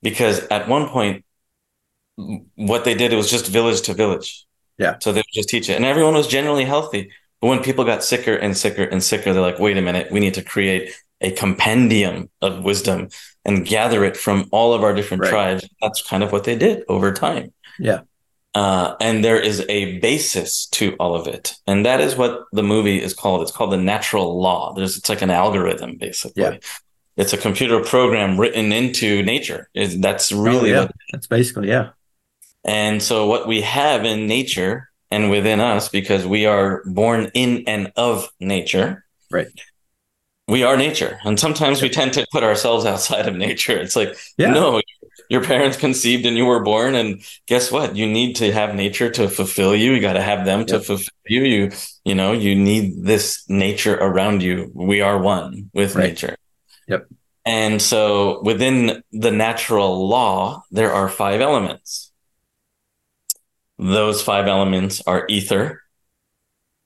[0.00, 1.24] because at one point
[2.54, 4.46] what they did it was just village to village.
[4.78, 4.96] Yeah.
[5.00, 7.10] So they would just teach it and everyone was generally healthy.
[7.40, 10.20] But when people got sicker and sicker and sicker, they're like, wait a minute, we
[10.20, 13.08] need to create a compendium of wisdom
[13.44, 15.30] and gather it from all of our different right.
[15.30, 15.68] tribes.
[15.80, 17.52] That's kind of what they did over time.
[17.78, 18.00] Yeah.
[18.54, 21.54] Uh, and there is a basis to all of it.
[21.66, 23.42] And that is what the movie is called.
[23.42, 24.74] It's called the natural law.
[24.74, 26.42] There's, it's like an algorithm, basically.
[26.42, 26.58] Yeah.
[27.16, 29.68] It's a computer program written into nature.
[29.74, 30.88] Is that's really oh, yeah.
[31.12, 31.90] that's basically, yeah.
[32.64, 37.64] And so what we have in nature and within us, because we are born in
[37.66, 39.04] and of nature.
[39.30, 39.48] Right
[40.52, 44.12] we are nature and sometimes we tend to put ourselves outside of nature it's like
[44.36, 44.52] yeah.
[44.52, 44.80] no
[45.32, 46.94] your parents conceived and you were born.
[46.94, 47.96] And guess what?
[47.96, 49.92] You need to have nature to fulfill you.
[49.92, 51.42] You got to have them to fulfill you.
[51.44, 51.70] You,
[52.04, 54.70] you know, you need this nature around you.
[54.74, 56.10] We are one with right.
[56.10, 56.36] nature.
[56.86, 57.06] Yep.
[57.46, 62.12] And so within the natural law, there are five elements.
[63.78, 65.80] Those five elements are ether,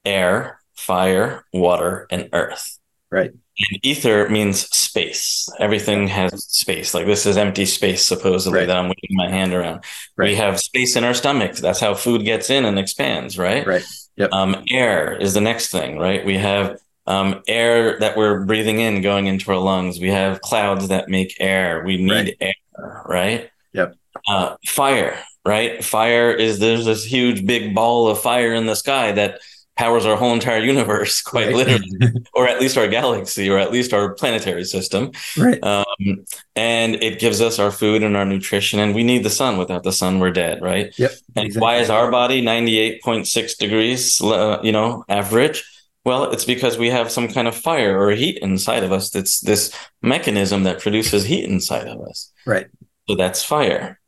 [0.05, 2.76] air, fire, water, and earth.
[3.11, 3.31] Right.
[3.31, 5.49] And ether means space.
[5.59, 6.93] Everything has space.
[6.93, 8.67] Like this is empty space, supposedly, right.
[8.67, 9.85] that I'm waving my hand around.
[10.17, 10.31] Right.
[10.31, 11.61] We have space in our stomachs.
[11.61, 13.67] That's how food gets in and expands, right?
[13.67, 13.85] Right.
[14.17, 14.33] Yep.
[14.33, 16.25] Um, air is the next thing, right?
[16.25, 20.01] We have um, air that we're breathing in going into our lungs.
[20.01, 21.83] We have clouds that make air.
[21.85, 22.37] We need right.
[22.41, 23.51] air, right?
[23.73, 23.95] Yep.
[24.29, 25.85] Uh, fire, right?
[25.85, 29.41] Fire is there's this huge big ball of fire in the sky that
[29.77, 31.57] powers our whole entire universe, quite right.
[31.57, 31.91] literally,
[32.35, 35.13] or at least our galaxy, or at least our planetary system.
[35.37, 35.63] Right.
[35.63, 39.59] Um, and it gives us our food and our nutrition, and we need the sun.
[39.59, 40.93] Without the sun, we're dead, right?
[40.99, 41.13] Yep.
[41.37, 41.61] And exactly.
[41.61, 45.65] why is our body ninety eight point six degrees, uh, you know, average?
[46.05, 49.11] Well, it's because we have some kind of fire or heat inside of us.
[49.11, 52.33] That's this mechanism that produces heat inside of us.
[52.47, 52.69] Right.
[53.09, 53.99] So that's fire.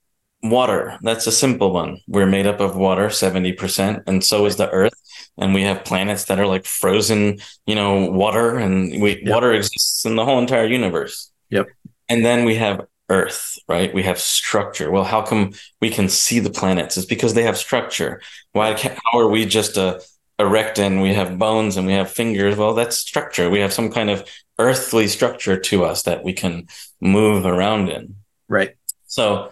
[0.40, 1.98] Water, that's a simple one.
[2.06, 4.94] We're made up of water, 70%, and so is the earth.
[5.38, 9.34] And we have planets that are like frozen, you know, water, and we yep.
[9.34, 11.30] water exists in the whole entire universe.
[11.50, 11.68] Yep.
[12.08, 13.94] And then we have Earth, right?
[13.94, 14.90] We have structure.
[14.90, 16.96] Well, how come we can see the planets?
[16.96, 18.20] It's because they have structure.
[18.52, 18.74] Why?
[18.74, 20.02] How are we just a
[20.38, 22.56] erect and we have bones and we have fingers.
[22.56, 23.50] Well, that's structure.
[23.50, 26.68] We have some kind of earthly structure to us that we can
[27.00, 28.16] move around in.
[28.48, 28.76] Right.
[29.06, 29.50] So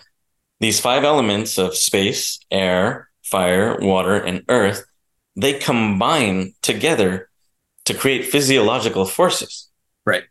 [0.60, 4.84] these five elements of space, air, fire, water, and earth,
[5.36, 7.28] they combine together
[7.84, 9.68] to create physiological forces.
[10.04, 10.24] Right.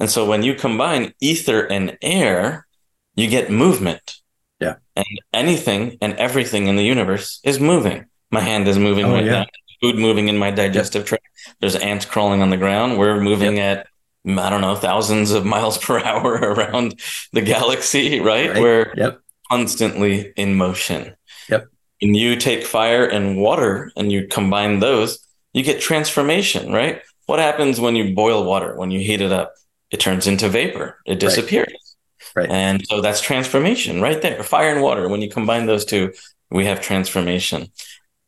[0.00, 2.66] And so when you combine ether and air,
[3.14, 4.16] you get movement.
[4.60, 4.76] Yeah.
[4.96, 8.06] And anything and everything in the universe is moving.
[8.30, 9.32] My hand is moving oh, right yeah.
[9.32, 9.46] now
[9.82, 11.26] food moving in my digestive tract.
[11.60, 12.98] There's ants crawling on the ground.
[12.98, 13.78] We're moving yep.
[13.78, 17.00] at I don't know thousands of miles per hour around
[17.32, 18.50] the galaxy, right?
[18.50, 18.62] right.
[18.62, 19.20] We're yep.
[19.50, 21.16] constantly in motion.
[21.48, 21.66] Yep.
[22.02, 27.00] And you take fire and water and you combine those, you get transformation, right?
[27.26, 28.74] What happens when you boil water?
[28.76, 29.54] When you heat it up,
[29.90, 30.98] it turns into vapor.
[31.06, 31.96] It disappears.
[32.34, 32.48] Right.
[32.48, 32.50] right.
[32.50, 34.42] And so that's transformation right there.
[34.42, 35.08] Fire and water.
[35.08, 36.12] When you combine those two,
[36.50, 37.68] we have transformation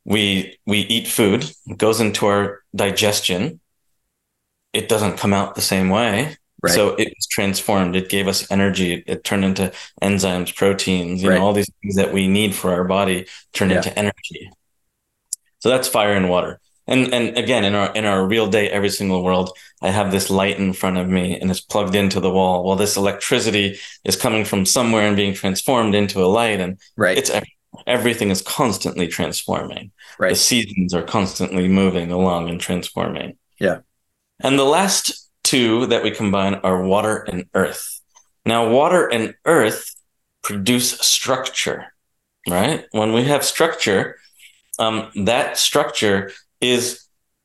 [0.04, 3.60] we we eat food it goes into our digestion
[4.72, 6.74] it doesn't come out the same way right.
[6.74, 9.72] so it was transformed it gave us energy it, it turned into
[10.02, 11.38] enzymes proteins you right.
[11.38, 13.78] know all these things that we need for our body turned yeah.
[13.78, 14.50] into energy
[15.58, 18.90] so that's fire and water and and again in our in our real day every
[18.90, 22.30] single world i have this light in front of me and it's plugged into the
[22.30, 26.78] wall well this electricity is coming from somewhere and being transformed into a light and
[26.96, 27.30] right it's
[27.86, 29.92] everything is constantly transforming.
[30.18, 30.30] Right.
[30.30, 33.36] The seasons are constantly moving along and transforming.
[33.58, 33.80] Yeah.
[34.40, 38.00] And the last two that we combine are water and earth.
[38.44, 39.94] Now, water and earth
[40.42, 41.86] produce structure,
[42.48, 42.86] right?
[42.90, 44.18] When we have structure,
[44.78, 47.04] um, that structure is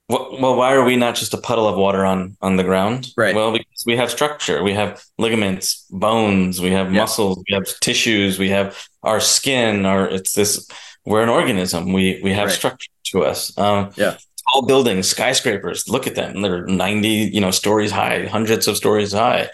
[0.10, 3.10] well, why are we not just a puddle of water on on the ground?
[3.16, 3.36] Right.
[3.36, 4.64] Well, because we have structure.
[4.64, 6.60] We have ligaments, bones.
[6.60, 7.44] We have muscles.
[7.48, 8.40] We have tissues.
[8.40, 9.86] We have our skin.
[9.86, 10.68] Our it's this.
[11.06, 11.94] We're an organism.
[11.94, 12.56] We we have right.
[12.56, 13.56] structure to us.
[13.58, 14.18] Um, yeah.
[14.52, 15.88] Tall buildings, skyscrapers.
[15.88, 16.42] Look at them.
[16.42, 19.50] They're ninety, you know, stories high, hundreds of stories high.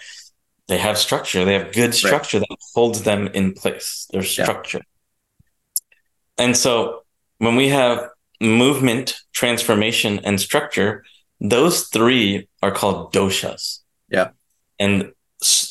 [0.68, 1.44] They have structure.
[1.44, 2.48] They have good structure right.
[2.48, 4.08] that holds them in place.
[4.12, 4.78] There's structure.
[4.78, 6.44] Yeah.
[6.44, 7.04] And so
[7.38, 8.08] when we have
[8.40, 11.04] movement, transformation, and structure,
[11.40, 13.80] those three are called doshas.
[14.08, 14.30] Yeah.
[14.78, 15.12] And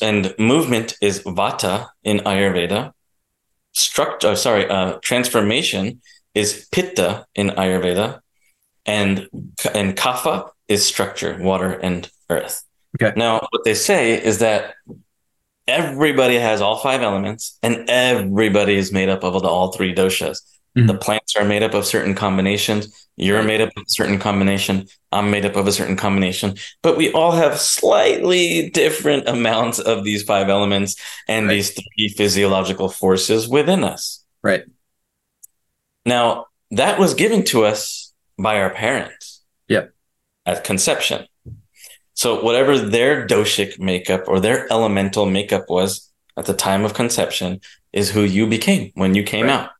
[0.00, 2.92] and movement is vata in Ayurveda.
[3.72, 6.00] Structure, oh, sorry, uh, transformation
[6.34, 8.20] is pitta in Ayurveda,
[8.86, 9.28] and
[9.74, 12.62] and kapha is structure, water and earth.
[13.00, 13.12] Okay.
[13.16, 14.74] Now, what they say is that
[15.66, 20.38] everybody has all five elements, and everybody is made up of all three doshas.
[20.76, 20.86] Mm-hmm.
[20.88, 23.08] The plants are made up of certain combinations.
[23.16, 24.86] You're made up of a certain combination.
[25.10, 26.56] I'm made up of a certain combination.
[26.82, 30.96] But we all have slightly different amounts of these five elements
[31.28, 31.54] and right.
[31.54, 34.22] these three physiological forces within us.
[34.42, 34.64] Right.
[36.04, 38.05] Now, that was given to us
[38.38, 39.42] by our parents.
[39.68, 39.92] Yep.
[40.44, 41.26] At conception.
[42.14, 47.60] So, whatever their doshic makeup or their elemental makeup was at the time of conception
[47.92, 49.52] is who you became when you came right.
[49.52, 49.70] out.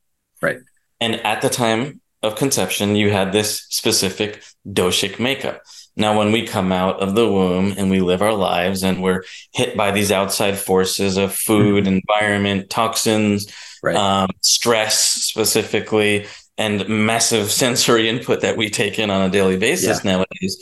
[0.43, 0.59] Right.
[1.01, 5.63] And at the time of conception, you had this specific doshic makeup.
[5.97, 9.25] Now, when we come out of the womb and we live our lives and we're
[9.53, 11.95] hit by these outside forces of food, mm-hmm.
[11.97, 13.51] environment, toxins,
[13.83, 13.97] right.
[13.97, 16.27] um, stress specifically,
[16.59, 20.13] and massive sensory input that we take in on a daily basis yeah.
[20.13, 20.59] nowadays,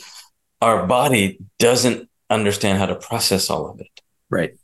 [0.61, 4.01] our body doesn't understand how to process all of it.
[4.29, 4.57] Right.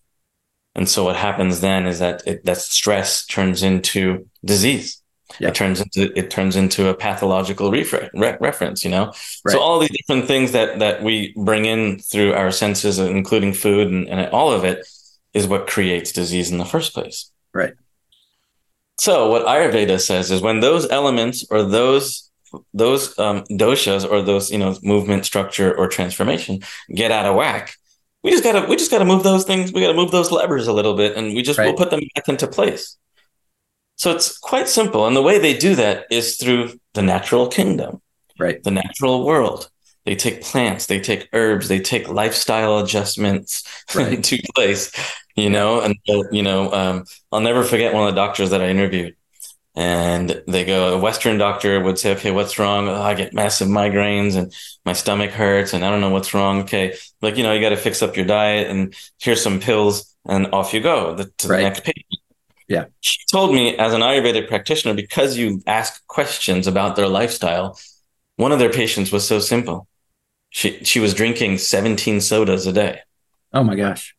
[0.74, 5.02] And so what happens then is that it, that stress turns into disease.
[5.40, 5.50] Yeah.
[5.50, 9.14] It turns into it turns into a pathological refer- re- reference, you know.
[9.46, 9.54] Right.
[9.54, 13.88] So all these different things that that we bring in through our senses, including food
[13.88, 14.86] and, and all of it,
[15.34, 17.32] is what creates disease in the first place.
[17.54, 17.74] Right.
[19.02, 22.30] So what Ayurveda says is when those elements or those
[22.72, 26.60] those um, doshas or those you know movement, structure, or transformation
[26.94, 27.74] get out of whack,
[28.22, 29.74] we just gotta we just gotta move those things.
[29.74, 31.66] We gotta move those levers a little bit, and we just right.
[31.66, 32.96] we'll put them back into place.
[33.96, 38.04] So it's quite simple, and the way they do that is through the natural kingdom,
[38.40, 38.62] right?
[38.62, 39.72] The natural world.
[40.06, 43.64] They take plants, they take herbs, they take lifestyle adjustments
[43.96, 44.14] right.
[44.14, 44.92] into place.
[45.36, 45.96] You know, and
[46.32, 49.16] you know, um, I'll never forget one of the doctors that I interviewed.
[49.74, 52.90] And they go a western doctor would say okay what's wrong?
[52.90, 54.54] Oh, i get massive migraines and
[54.86, 56.64] my stomach hurts and i don't know what's wrong.
[56.64, 60.14] Okay like you know you got to fix up your diet and here's some pills
[60.28, 61.58] and off you go the, to right.
[61.58, 62.06] the next patient
[62.68, 62.86] yeah.
[63.02, 67.78] She told me as an ayurvedic practitioner because you ask questions about their lifestyle
[68.36, 69.88] one of their patients was so simple.
[70.50, 73.00] She she was drinking 17 sodas a day.
[73.54, 74.16] Oh my gosh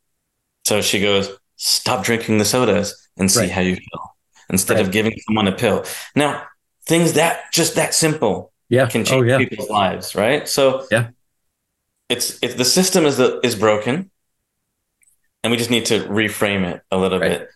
[0.65, 3.51] so she goes stop drinking the sodas and see right.
[3.51, 4.17] how you feel
[4.51, 4.85] instead right.
[4.85, 5.85] of giving someone a pill.
[6.17, 6.45] Now,
[6.87, 8.89] things that just that simple yeah.
[8.89, 9.39] can oh, change oh, yeah.
[9.39, 10.49] people's lives, right?
[10.49, 11.09] So yeah,
[12.09, 14.11] it's if the system is the, is broken,
[15.43, 17.41] and we just need to reframe it a little right.
[17.41, 17.49] bit.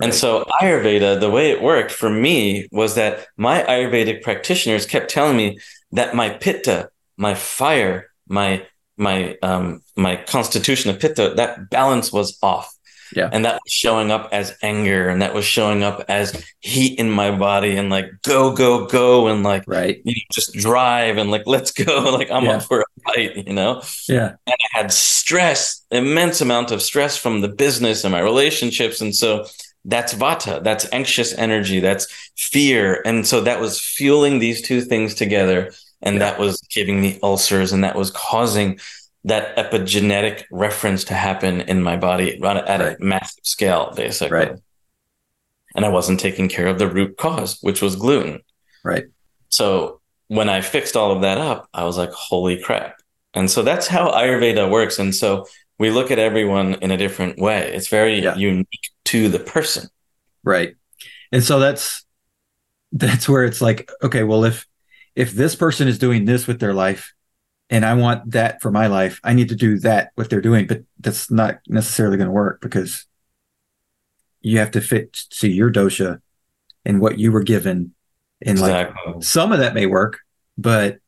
[0.00, 5.08] And so Ayurveda, the way it worked for me was that my Ayurvedic practitioners kept
[5.08, 5.58] telling me
[5.92, 12.38] that my pitta, my fire, my my um my constitution of pitta, that balance was
[12.42, 12.70] off.
[13.14, 13.28] Yeah.
[13.32, 17.10] And that was showing up as anger and that was showing up as heat in
[17.10, 20.00] my body and like go, go, go and like right.
[20.04, 21.94] You know, just drive and like let's go.
[22.14, 22.56] Like I'm yeah.
[22.56, 23.82] up for a fight, you know?
[24.08, 24.34] Yeah.
[24.46, 29.00] And I had stress, immense amount of stress from the business and my relationships.
[29.00, 29.46] And so
[29.84, 33.02] that's vata, that's anxious energy, that's fear.
[33.04, 35.72] And so that was fueling these two things together.
[36.04, 36.20] And yeah.
[36.20, 38.78] that was giving me ulcers and that was causing
[39.24, 42.80] that epigenetic reference to happen in my body at right.
[42.80, 44.36] a massive scale, basically.
[44.36, 44.56] Right.
[45.74, 48.40] And I wasn't taking care of the root cause, which was gluten.
[48.84, 49.06] Right.
[49.48, 53.00] So when I fixed all of that up, I was like, holy crap.
[53.32, 54.98] And so that's how Ayurveda works.
[54.98, 55.46] And so
[55.78, 57.72] we look at everyone in a different way.
[57.72, 58.36] It's very yeah.
[58.36, 59.88] unique to the person.
[60.44, 60.76] Right.
[61.32, 62.04] And so that's
[62.92, 64.66] that's where it's like, okay, well, if
[65.16, 67.12] if this person is doing this with their life,
[67.70, 69.20] and I want that for my life.
[69.24, 72.60] I need to do that what they're doing, but that's not necessarily going to work
[72.60, 73.06] because
[74.40, 76.20] you have to fit to your dosha
[76.84, 77.94] and what you were given.
[78.42, 79.12] And exactly.
[79.12, 80.20] like some of that may work,
[80.58, 80.98] but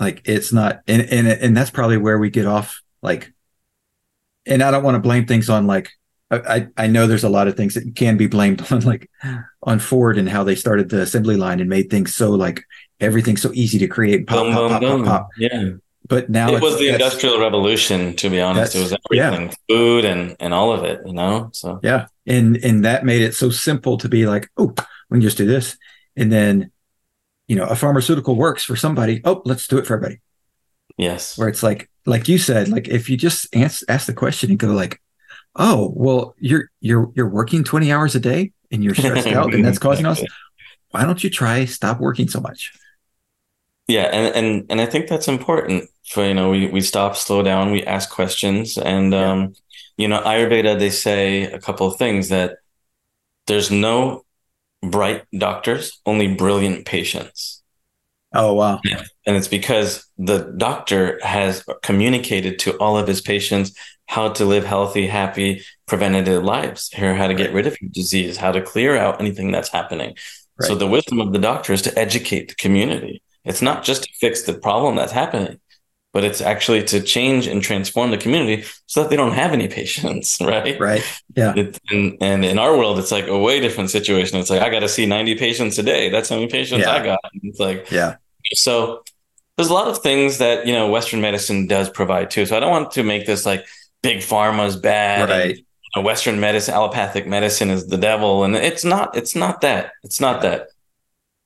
[0.00, 3.32] like it's not and and and that's probably where we get off like
[4.46, 5.90] and I don't want to blame things on like
[6.32, 9.10] I, I know there's a lot of things that can be blamed on like
[9.62, 12.64] on Ford and how they started the assembly line and made things so like
[13.00, 14.26] everything so easy to create.
[14.26, 15.30] Pop, boom, pop, boom, pop, pop, pop.
[15.38, 15.70] yeah.
[16.08, 18.74] But now it was the industrial revolution to be honest.
[18.74, 19.54] It was everything yeah.
[19.68, 21.78] food and and all of it you know so.
[21.82, 22.06] Yeah.
[22.26, 24.74] And and that made it so simple to be like oh
[25.08, 25.76] we can just do this.
[26.16, 26.72] And then
[27.46, 29.20] you know a pharmaceutical works for somebody.
[29.24, 30.20] Oh let's do it for everybody.
[30.96, 31.38] Yes.
[31.38, 34.58] Where it's like like you said like if you just ask ask the question and
[34.58, 35.00] go like
[35.56, 39.64] oh well you're you're you're working 20 hours a day and you're stressed out and
[39.64, 40.22] that's causing us
[40.90, 42.72] why don't you try stop working so much
[43.90, 47.42] yeah and and and i think that's important for you know we we stop slow
[47.42, 49.30] down we ask questions and yeah.
[49.30, 49.54] um
[49.96, 52.58] you know ayurveda they say a couple of things that
[53.46, 54.24] there's no
[54.82, 57.62] bright doctors only brilliant patients
[58.34, 59.02] oh wow yeah.
[59.26, 63.72] and it's because the doctor has communicated to all of his patients
[64.06, 68.36] how to live healthy happy preventative lives here how to get rid of your disease
[68.36, 70.14] how to clear out anything that's happening
[70.60, 70.68] right.
[70.68, 74.08] so the wisdom of the doctor is to educate the community it's not just to
[74.20, 75.60] fix the problem that's happening,
[76.12, 79.68] but it's actually to change and transform the community so that they don't have any
[79.80, 80.78] patients, right?
[80.78, 81.02] Right.
[81.36, 81.54] Yeah.
[81.56, 84.38] It, and, and in our world, it's like a way different situation.
[84.38, 86.10] It's like, I got to see 90 patients a day.
[86.10, 86.92] That's how many patients yeah.
[86.92, 87.20] I got.
[87.42, 88.16] It's like, yeah.
[88.52, 89.02] So
[89.56, 92.46] there's a lot of things that, you know, Western medicine does provide too.
[92.46, 93.66] So I don't want to make this like
[94.02, 95.28] big pharma's bad.
[95.28, 95.50] Right.
[95.50, 95.64] And, you
[95.96, 98.44] know, Western medicine, allopathic medicine is the devil.
[98.44, 99.92] And it's not, it's not that.
[100.02, 100.68] It's not that.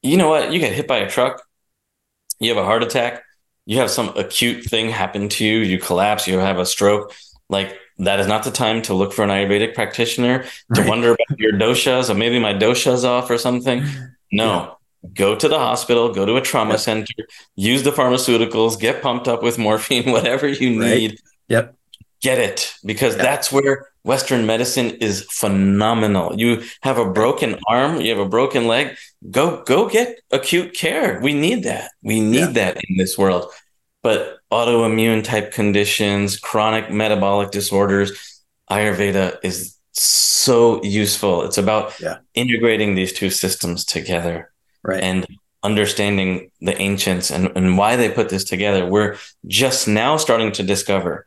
[0.02, 0.52] You know what?
[0.52, 1.42] You get hit by a truck
[2.44, 3.22] you have a heart attack,
[3.66, 7.12] you have some acute thing happen to you, you collapse, you have a stroke,
[7.48, 10.88] like that is not the time to look for an Ayurvedic practitioner to right.
[10.88, 13.84] wonder about your doshas or maybe my dosha's off or something.
[14.32, 14.76] No.
[15.04, 15.10] Yeah.
[15.14, 16.80] Go to the hospital, go to a trauma yep.
[16.80, 17.14] center,
[17.54, 20.96] use the pharmaceuticals, get pumped up with morphine, whatever you right.
[20.96, 21.20] need.
[21.46, 21.76] Yep.
[22.20, 23.22] Get it because yep.
[23.22, 26.36] that's where Western medicine is phenomenal.
[26.36, 28.96] You have a broken arm, you have a broken leg,
[29.30, 31.20] go go get acute care.
[31.20, 31.90] We need that.
[32.02, 32.50] We need yeah.
[32.50, 33.50] that in this world.
[34.02, 41.42] But autoimmune type conditions, chronic metabolic disorders, Ayurveda is so useful.
[41.44, 42.18] It's about yeah.
[42.34, 44.52] integrating these two systems together.
[44.82, 45.02] Right.
[45.02, 45.26] And
[45.62, 48.84] understanding the ancients and, and why they put this together.
[48.84, 49.16] We're
[49.46, 51.26] just now starting to discover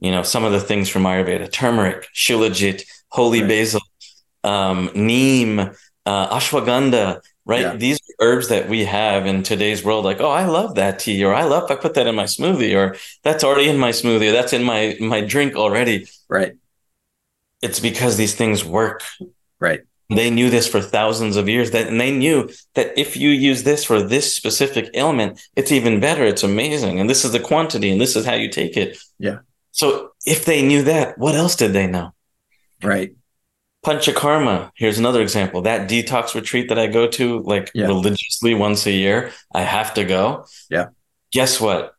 [0.00, 3.48] you know, some of the things from Ayurveda, turmeric, shilajit, holy right.
[3.48, 3.80] basil,
[4.44, 7.62] um, neem, uh, ashwagandha, right?
[7.62, 7.76] Yeah.
[7.76, 11.34] These herbs that we have in today's world, like, oh, I love that tea, or
[11.34, 14.32] I love, I put that in my smoothie, or that's already in my smoothie, or
[14.32, 16.06] that's in my, my drink already.
[16.28, 16.52] Right.
[17.62, 19.02] It's because these things work.
[19.58, 19.80] Right.
[20.10, 23.62] They knew this for thousands of years that, and they knew that if you use
[23.62, 26.24] this for this specific ailment, it's even better.
[26.24, 27.00] It's amazing.
[27.00, 28.98] And this is the quantity and this is how you take it.
[29.18, 29.40] Yeah.
[29.72, 32.14] So if they knew that, what else did they know?
[32.82, 33.12] Right.
[33.88, 34.70] Panchakarma.
[34.74, 35.62] Here's another example.
[35.62, 37.86] That detox retreat that I go to like yeah.
[37.86, 40.44] religiously once a year, I have to go.
[40.68, 40.88] Yeah.
[41.32, 41.94] Guess what?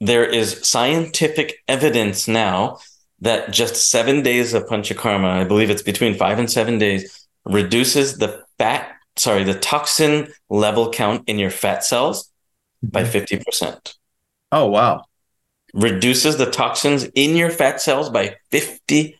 [0.00, 2.78] There is scientific evidence now
[3.20, 8.18] that just seven days of Panchakarma, I believe it's between five and seven days, reduces
[8.18, 12.30] the fat, sorry, the toxin level count in your fat cells
[12.82, 13.40] by 50%.
[13.40, 13.92] Mm-hmm.
[14.52, 15.04] Oh, wow
[15.74, 19.16] reduces the toxins in your fat cells by 50%.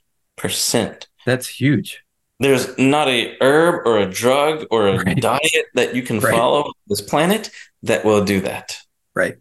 [1.26, 2.03] That's huge.
[2.40, 5.20] There's not a herb or a drug or a right.
[5.20, 6.34] diet that you can right.
[6.34, 7.50] follow this planet
[7.84, 8.76] that will do that.
[9.14, 9.36] Right.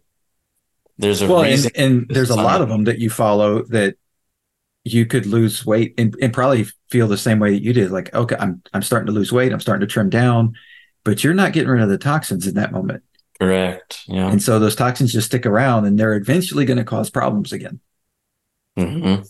[0.98, 3.96] There's a well, and, and there's a lot of them that you follow that
[4.84, 7.90] you could lose weight and, and probably feel the same way that you did.
[7.90, 10.54] Like, okay, I'm I'm starting to lose weight, I'm starting to trim down,
[11.02, 13.02] but you're not getting rid of the toxins in that moment.
[13.40, 14.04] Correct.
[14.06, 14.30] Yeah.
[14.30, 17.80] And so those toxins just stick around and they're eventually going to cause problems again.
[18.78, 19.22] Mm-hmm.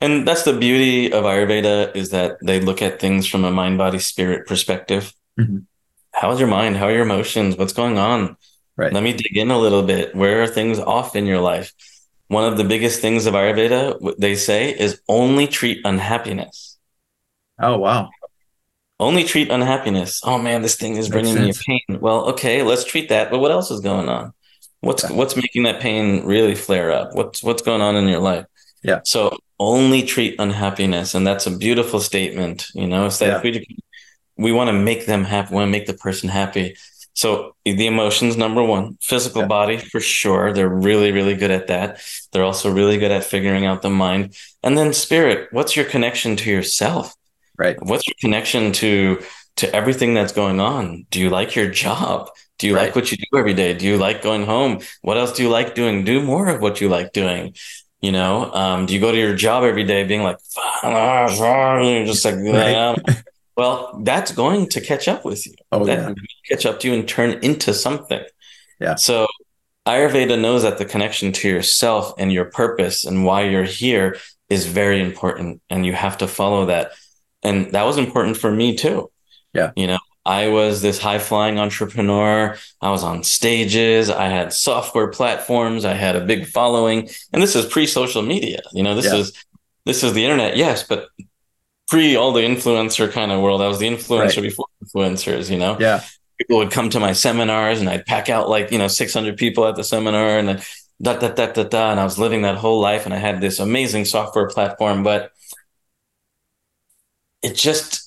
[0.00, 3.78] And that's the beauty of Ayurveda is that they look at things from a mind,
[3.78, 5.12] body, spirit perspective.
[5.38, 5.58] Mm-hmm.
[6.12, 6.76] How's your mind?
[6.76, 7.56] How are your emotions?
[7.56, 8.36] What's going on?
[8.76, 8.92] Right.
[8.92, 10.14] Let me dig in a little bit.
[10.14, 11.72] Where are things off in your life?
[12.28, 16.78] One of the biggest things of Ayurveda, they say, is only treat unhappiness.
[17.58, 18.10] Oh, wow
[19.00, 20.20] only treat unhappiness.
[20.24, 21.98] Oh man, this thing is bringing me pain.
[22.00, 23.30] Well, okay, let's treat that.
[23.30, 24.32] But what else is going on?
[24.80, 25.16] What's yeah.
[25.16, 27.14] what's making that pain really flare up?
[27.14, 28.46] What's what's going on in your life?
[28.82, 29.00] Yeah.
[29.04, 32.68] So only treat unhappiness, and that's a beautiful statement.
[32.74, 33.50] You know, it's that yeah.
[33.50, 33.66] we
[34.36, 35.50] we want to make them happy.
[35.50, 36.76] We want to make the person happy.
[37.14, 39.48] So the emotions, number one, physical yeah.
[39.48, 40.52] body for sure.
[40.52, 42.02] They're really, really good at that.
[42.32, 44.36] They're also really good at figuring out the mind.
[44.64, 47.14] And then spirit, what's your connection to yourself?
[47.56, 47.76] Right.
[47.80, 49.22] What's your connection to
[49.56, 51.06] to everything that's going on?
[51.10, 52.28] Do you like your job?
[52.58, 52.86] Do you right.
[52.86, 53.74] like what you do every day?
[53.74, 54.80] Do you like going home?
[55.02, 56.04] What else do you like doing?
[56.04, 57.54] Do more of what you like doing.
[58.04, 60.36] You know, um, do you go to your job every day being like,
[62.04, 63.22] just like, right.
[63.56, 65.54] well, that's going to catch up with you.
[65.72, 66.14] Oh, that yeah.
[66.46, 68.22] catch up to you and turn into something.
[68.78, 68.96] Yeah.
[68.96, 69.26] So
[69.86, 74.18] Ayurveda knows that the connection to yourself and your purpose and why you're here
[74.50, 75.62] is very important.
[75.70, 76.92] And you have to follow that
[77.42, 79.10] and that was important for me too.
[79.52, 79.70] Yeah.
[79.76, 82.56] You know, I was this high flying entrepreneur.
[82.80, 84.08] I was on stages.
[84.08, 85.84] I had software platforms.
[85.84, 87.10] I had a big following.
[87.32, 88.62] And this is pre social media.
[88.72, 89.16] You know, this yeah.
[89.16, 89.44] is
[89.84, 91.08] this is the internet, yes, but
[91.88, 93.60] pre all the influencer kind of world.
[93.60, 94.42] I was the influencer right.
[94.42, 95.76] before influencers, you know?
[95.78, 96.02] Yeah.
[96.38, 99.66] People would come to my seminars and I'd pack out like, you know, 600 people
[99.66, 100.62] at the seminar and then
[101.00, 101.90] da da da da da.
[101.90, 105.02] And I was living that whole life and I had this amazing software platform.
[105.02, 105.30] But
[107.42, 108.03] it just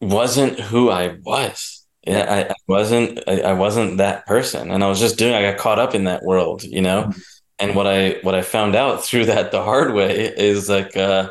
[0.00, 1.86] wasn't who I was.
[2.06, 4.70] Yeah, I, I wasn't I, I, wasn't that person.
[4.70, 7.04] And I was just doing I got caught up in that world, you know?
[7.04, 7.20] Mm-hmm.
[7.58, 11.28] And what I what I found out through that the hard way is like uh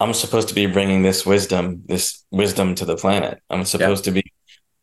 [0.00, 3.40] I'm supposed to be bringing this wisdom, this wisdom to the planet.
[3.50, 4.12] I'm supposed yeah.
[4.12, 4.32] to be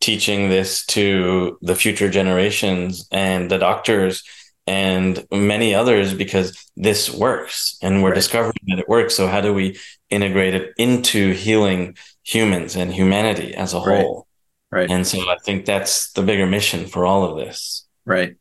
[0.00, 4.22] teaching this to the future generations and the doctors
[4.66, 8.16] and many others because this works and we're right.
[8.16, 9.14] discovering that it works.
[9.14, 9.78] So how do we
[10.10, 11.96] integrate it into healing
[12.26, 14.02] humans and humanity as a right.
[14.02, 14.26] whole?
[14.70, 14.90] Right.
[14.90, 17.86] And so I think that's the bigger mission for all of this.
[18.04, 18.34] Right.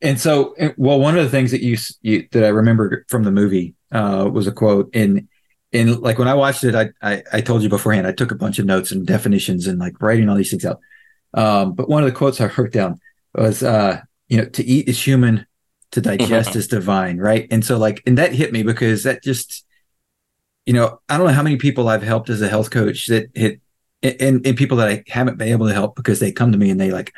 [0.00, 3.32] And so, well, one of the things that you, you that I remember from the
[3.32, 5.28] movie uh, was a quote in
[5.72, 8.36] in like when I watched it, I, I, I told you beforehand, I took a
[8.36, 10.80] bunch of notes and definitions and like writing all these things out.
[11.34, 13.00] Um, but one of the quotes I wrote down
[13.34, 15.46] was uh, you know, to eat is human,
[15.90, 16.58] to digest Mm-hmm.
[16.58, 17.48] is divine, right?
[17.50, 19.65] And so like, and that hit me because that just,
[20.66, 23.30] you know, I don't know how many people I've helped as a health coach that
[23.34, 23.60] hit,
[24.02, 26.70] and, and people that I haven't been able to help because they come to me
[26.70, 27.12] and they like,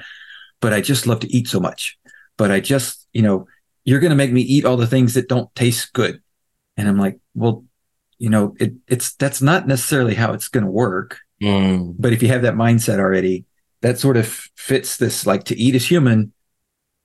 [0.60, 1.98] but I just love to eat so much.
[2.36, 3.48] But I just, you know,
[3.84, 6.22] you're going to make me eat all the things that don't taste good.
[6.76, 7.64] And I'm like, well,
[8.18, 11.18] you know, it, it's, that's not necessarily how it's going to work.
[11.42, 11.94] Mm.
[11.98, 13.46] But if you have that mindset already,
[13.80, 14.26] that sort of
[14.56, 16.32] fits this like to eat is human.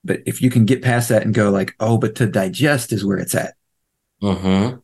[0.04, 3.06] But if you can get past that and go like, oh, but to digest is
[3.06, 3.54] where it's at.
[4.20, 4.76] hmm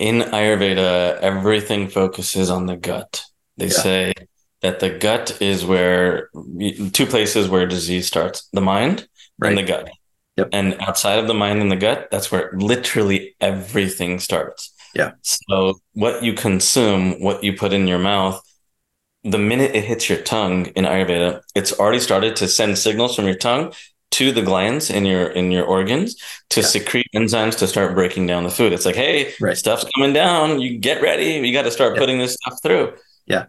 [0.00, 3.22] In Ayurveda, everything focuses on the gut.
[3.58, 3.82] They Yeah.
[3.82, 4.14] say
[4.62, 6.30] that the gut is where
[6.92, 9.06] two places where disease starts the mind
[9.38, 9.50] Right.
[9.50, 9.90] and the gut.
[10.38, 10.48] Yep.
[10.52, 14.72] And outside of the mind and the gut, that's where literally everything starts.
[14.94, 15.12] Yeah.
[15.22, 18.40] So, what you consume, what you put in your mouth,
[19.22, 23.26] the minute it hits your tongue in Ayurveda, it's already started to send signals from
[23.26, 23.74] your tongue
[24.12, 26.16] to the glands in your in your organs
[26.50, 26.66] to Yeah.
[26.66, 28.72] secrete enzymes to start breaking down the food.
[28.72, 29.56] It's like, hey, Right.
[29.56, 30.60] stuff's coming down.
[30.60, 31.34] You get ready.
[31.46, 32.00] You got to start Yeah.
[32.00, 32.94] putting this stuff through.
[33.26, 33.44] Yeah.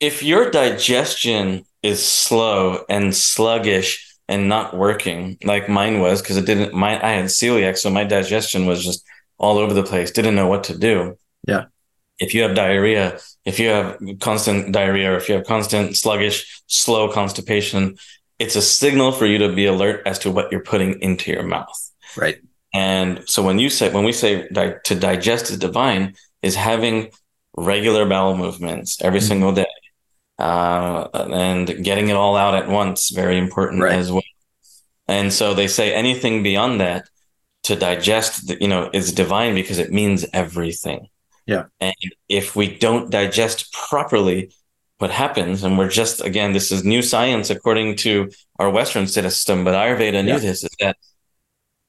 [0.00, 6.46] If your digestion is slow and sluggish and not working like mine was, because it
[6.46, 6.74] didn't.
[6.74, 9.04] My I had celiac, so my digestion was just
[9.38, 10.10] all over the place.
[10.10, 11.16] Didn't know what to do.
[11.46, 11.64] Yeah.
[12.18, 16.62] If you have diarrhea, if you have constant diarrhea, or if you have constant sluggish,
[16.68, 17.96] slow constipation,
[18.44, 21.46] it's a signal for you to be alert as to what you're putting into your
[21.56, 21.80] mouth.
[22.22, 22.38] Right.
[22.74, 26.04] And so when you say when we say di- to digest is divine
[26.42, 26.94] is having
[27.72, 29.28] regular bowel movements every Mhm.
[29.30, 29.74] single day,
[30.48, 31.08] uh,
[31.48, 33.98] and getting it all out at once very important Right.
[34.02, 34.30] as well.
[35.16, 37.02] And so they say anything beyond that
[37.66, 38.34] to digest,
[38.64, 41.00] you know, is divine because it means everything.
[41.46, 41.64] Yeah.
[41.80, 41.94] And
[42.28, 44.38] if we don't digest properly,
[44.98, 49.64] what happens, and we're just again, this is new science according to our Western system,
[49.64, 50.38] but Ayurveda knew Yeah.
[50.38, 50.96] this, is that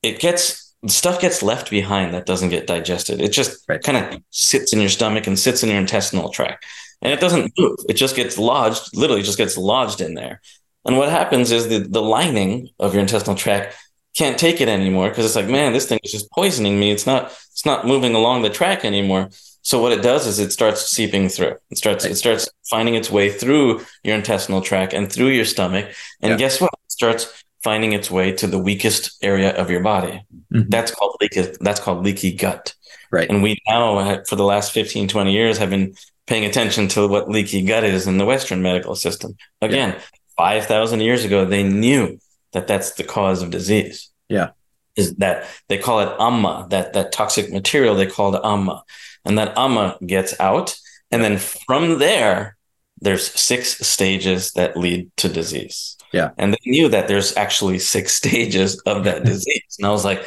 [0.01, 3.19] it gets stuff gets left behind that doesn't get digested.
[3.19, 3.81] It just Right.
[3.81, 6.63] kind of sits in your stomach and sits in your intestinal tract.
[7.01, 7.79] And it doesn't move.
[7.89, 10.41] It just gets lodged, literally just gets lodged in there.
[10.85, 13.75] And what happens is the, the lining of your intestinal tract
[14.15, 16.91] can't take it anymore because it's like, man, this thing is just poisoning me.
[16.91, 19.29] It's not, it's not moving along the track anymore.
[19.66, 21.55] So what it does is it starts seeping through.
[21.72, 25.88] It starts, it starts finding its way through your intestinal tract and through your stomach.
[26.22, 26.38] And Yeah.
[26.38, 26.72] guess what?
[26.86, 30.22] It starts finding its way to the weakest area of your body.
[30.53, 30.70] Mhm.
[30.70, 32.76] That's called leaky, that's called leaky gut.
[33.11, 33.28] Right.
[33.28, 35.95] And we now, for the last 15, 20 years, have been
[36.28, 39.36] paying attention to what leaky gut is in the Western medical system.
[39.63, 39.95] Again,
[40.38, 42.20] 5,000 years ago, they knew
[42.53, 44.09] that that's the cause of disease.
[44.30, 44.49] Yeah.
[44.95, 48.84] Is that they call it ama, that, that toxic material they called ama.
[49.26, 50.76] And that ama gets out.
[51.11, 52.57] And then from there,
[53.01, 55.97] there's six stages that lead to disease.
[56.13, 56.30] Yeah.
[56.38, 59.76] And they knew that there's actually six stages of that disease.
[59.80, 60.26] And I was like,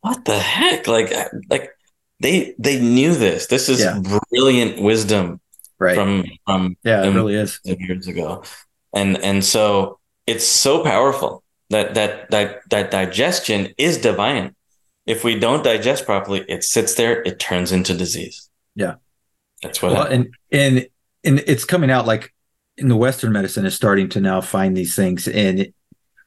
[0.00, 0.86] what the heck?
[0.88, 1.12] Like,
[1.50, 1.70] like
[2.20, 3.46] they they knew this.
[3.48, 4.00] This is Yeah.
[4.30, 5.40] brilliant wisdom
[5.78, 5.94] Right.
[5.94, 7.60] from from yeah, it really is.
[7.64, 8.42] years ago.
[8.94, 14.55] And and so it's so powerful that that that that digestion is divine.
[15.06, 18.50] If we don't digest properly, it sits there, it turns into disease.
[18.74, 18.94] Yeah.
[19.62, 20.86] That's what Well, and and
[21.24, 22.34] and it's coming out like
[22.76, 25.26] in the Western medicine is starting to now find these things.
[25.28, 25.74] And it,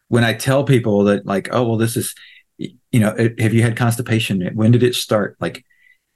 [0.07, 2.15] when I tell people that, like, oh well, this is,
[2.57, 4.41] you know, have you had constipation?
[4.55, 5.37] When did it start?
[5.39, 5.63] Like,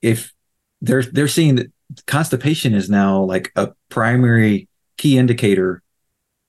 [0.01, 0.33] if
[0.81, 1.71] they're they're seeing that
[2.07, 5.83] constipation is now like a primary key indicator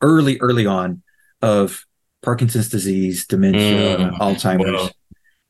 [0.00, 1.02] early early on
[1.42, 1.84] of
[2.22, 4.18] Parkinson's disease, dementia, Mm.
[4.18, 4.82] Alzheimer's.
[4.82, 4.88] Whoa.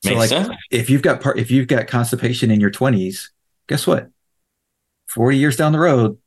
[0.05, 0.57] So Makes like sense.
[0.71, 3.31] if you've got part if you've got constipation in your 20s,
[3.69, 4.11] guess what?
[5.09, 6.19] 40 years down the road,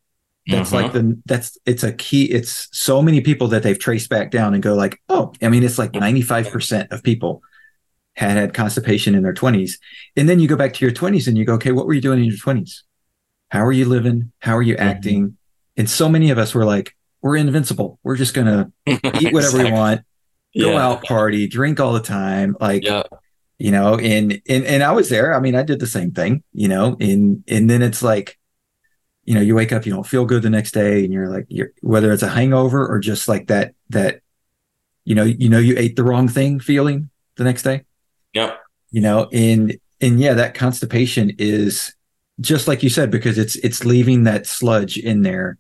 [0.48, 0.74] that's Mhm.
[0.74, 4.56] like the that's it's a key it's so many people that they've traced back down
[4.56, 7.44] and go like, "Oh, I mean it's like 95% of people
[8.16, 9.78] had had constipation in their 20s."
[10.16, 12.02] And then you go back to your 20s and you go, "Okay, what were you
[12.02, 12.84] doing in your 20s?
[13.52, 14.32] How are you living?
[14.40, 14.80] How are you Mhm.
[14.82, 15.38] acting?"
[15.76, 18.00] And so many of us were like, "We're invincible.
[18.04, 18.48] We're just going
[18.88, 20.02] to eat whatever we want,
[20.60, 20.82] go Yeah.
[20.84, 23.04] out party, drink all the time." Like Yeah.
[23.58, 26.44] You know and and and i was there i mean i did the same thing
[26.54, 28.38] you know and and then it's like
[29.26, 31.46] you know you wake up you don't feel good the next day and you're like
[31.50, 34.22] you're whether it's a hangover or just like that that
[35.06, 37.84] you know you know you ate the wrong thing feeling the next day
[38.34, 38.60] Yep.
[38.92, 41.96] you know and and yeah that constipation is
[42.40, 45.58] just like you said because it's it's leaving that sludge in there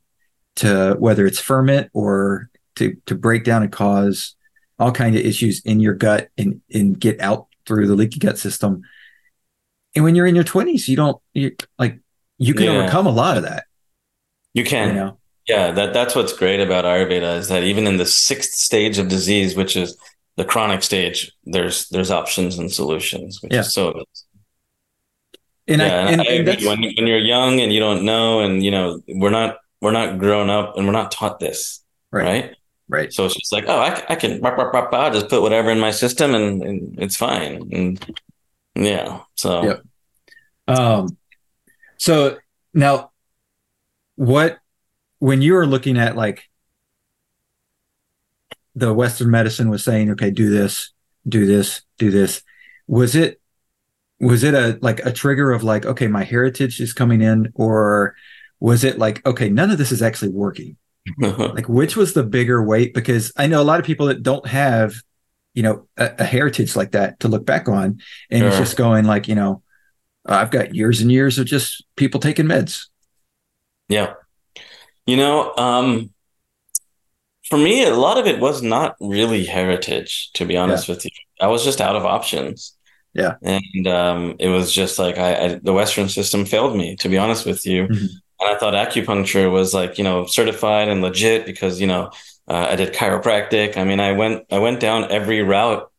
[0.57, 4.35] to whether it's ferment or to to break down and cause
[4.79, 8.38] all kind of issues in your gut and and get out through the leaky gut
[8.39, 8.82] system
[9.95, 11.99] and when you're in your 20s you don't you like
[12.39, 12.72] you can Yeah.
[12.80, 13.65] overcome a lot of that
[14.53, 14.88] You can.
[14.89, 18.53] you know Yeah, that that's what's great about Ayurveda is that even in the sixth
[18.53, 19.95] stage of disease, which is
[20.36, 23.61] the chronic stage, there's there's options and solutions, which Yeah.
[23.61, 24.03] is so
[25.70, 26.68] And yeah, I, and and, I agree.
[26.68, 30.18] when when you're young and you don't know, and you know we're not we're not
[30.20, 32.26] grown up and we're not taught this, Right.
[32.26, 32.57] right?
[32.88, 33.11] Right.
[33.11, 36.33] So it's just like, oh, I, I can blah, just put whatever in my system
[36.33, 37.69] and, and it's fine.
[37.71, 38.15] And
[38.75, 39.83] yeah, so Yep.
[40.67, 41.17] Um,
[41.97, 42.38] so
[42.73, 43.11] now
[44.15, 44.59] what,
[45.19, 46.49] when you were looking at like
[48.75, 50.91] the Western medicine was saying, okay, do this,
[51.27, 52.43] do this, do this,
[52.85, 53.41] was it,
[54.19, 58.15] was it a, like a trigger of like, okay, my heritage is coming in or
[58.59, 60.77] was it like, okay, none of this is actually working?
[61.20, 64.47] like which was the bigger weight because i know a lot of people that don't
[64.47, 64.93] have
[65.53, 67.99] you know a, a heritage like that to look back on
[68.30, 69.62] and it's just going like you know
[70.26, 72.88] i've got years and years of just people taking meds
[73.89, 74.14] yeah.
[75.05, 76.14] You know, um,
[77.49, 81.12] for me, a lot of it was not really heritage, to be honest with you.
[81.39, 82.76] I was just out of options.
[83.14, 83.36] Yeah.
[83.41, 87.18] And um, it was just like I, I the Western system failed me, to be
[87.18, 87.88] honest with you.
[87.88, 88.08] Mhm.
[88.39, 92.11] And I thought acupuncture was like, you know, certified and legit because, you know,
[92.47, 93.77] uh, I did chiropractic.
[93.77, 95.89] I mean, I went I went down every route,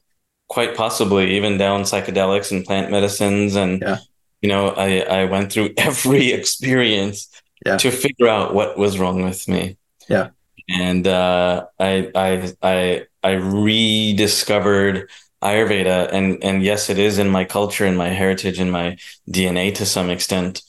[0.49, 3.57] quite possibly even down psychedelics and plant medicines.
[3.57, 3.99] And, Yeah.
[4.41, 7.29] you know, I, I went through every experience
[7.67, 7.77] Yeah.
[7.79, 9.77] to figure out what was wrong with me.
[10.09, 10.31] Yeah.
[10.71, 15.11] And uh, I I I I rediscovered
[15.43, 18.97] Ayurveda, and and yes, it is in my culture and my heritage and my
[19.31, 20.63] DNA to some extent.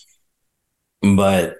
[1.01, 1.55] But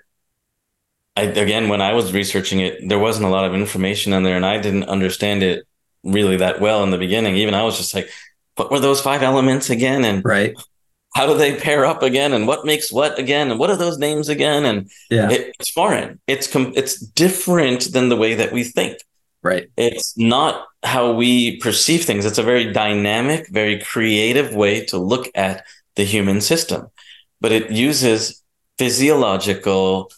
[1.19, 4.35] I again, when I was researching it, there wasn't a lot of information in there,
[4.35, 5.65] and I didn't understand it
[6.03, 7.35] really that well in the beginning.
[7.35, 8.09] Even I was just like,
[8.55, 10.55] "What were those five elements again?" And right
[11.15, 12.33] how do they pair up again?
[12.33, 13.49] And what makes what again?
[13.51, 14.65] And what are those names again?
[14.65, 16.19] And yeah it, it's foreign.
[16.27, 18.97] It's com- it's different than the way that we think.
[19.41, 22.25] right It's not how we perceive things.
[22.25, 25.65] It's a very dynamic, very creative way to look at
[25.95, 26.87] the human system,
[27.41, 28.41] but it uses
[28.77, 30.11] physiological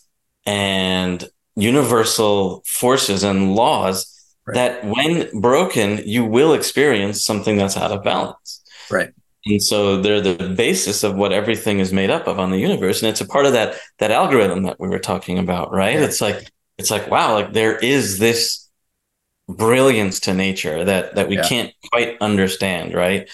[0.45, 4.07] and universal forces and laws
[4.47, 4.55] Right.
[4.55, 8.63] that, when broken, you will experience something that's out of balance.
[8.89, 9.11] Right.
[9.45, 13.03] And so they're the basis of what everything is made up of on the universe.
[13.03, 15.93] And it's a part of that that algorithm that we were talking about, right?
[15.93, 16.05] Yeah.
[16.05, 18.67] It's like it's like, wow, like there is this
[19.47, 21.47] brilliance to nature that that we Yeah.
[21.47, 23.29] can't quite understand, right?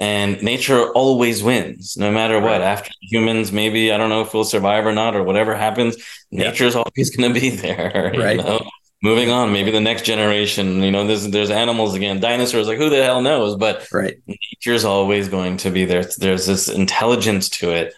[0.00, 2.62] And nature always wins, no matter what.
[2.62, 5.96] After humans, maybe I don't know if we'll survive or not, or whatever happens,
[6.30, 6.44] Yeah.
[6.44, 8.36] nature's always going to be there, you Right.
[8.38, 8.60] know?
[9.02, 12.90] Moving on, maybe the next generation, you know, there's there's animals again, dinosaurs, like who
[12.90, 13.56] the hell knows?
[13.56, 16.04] But right nature's always going to be there.
[16.18, 17.94] There's this intelligence to it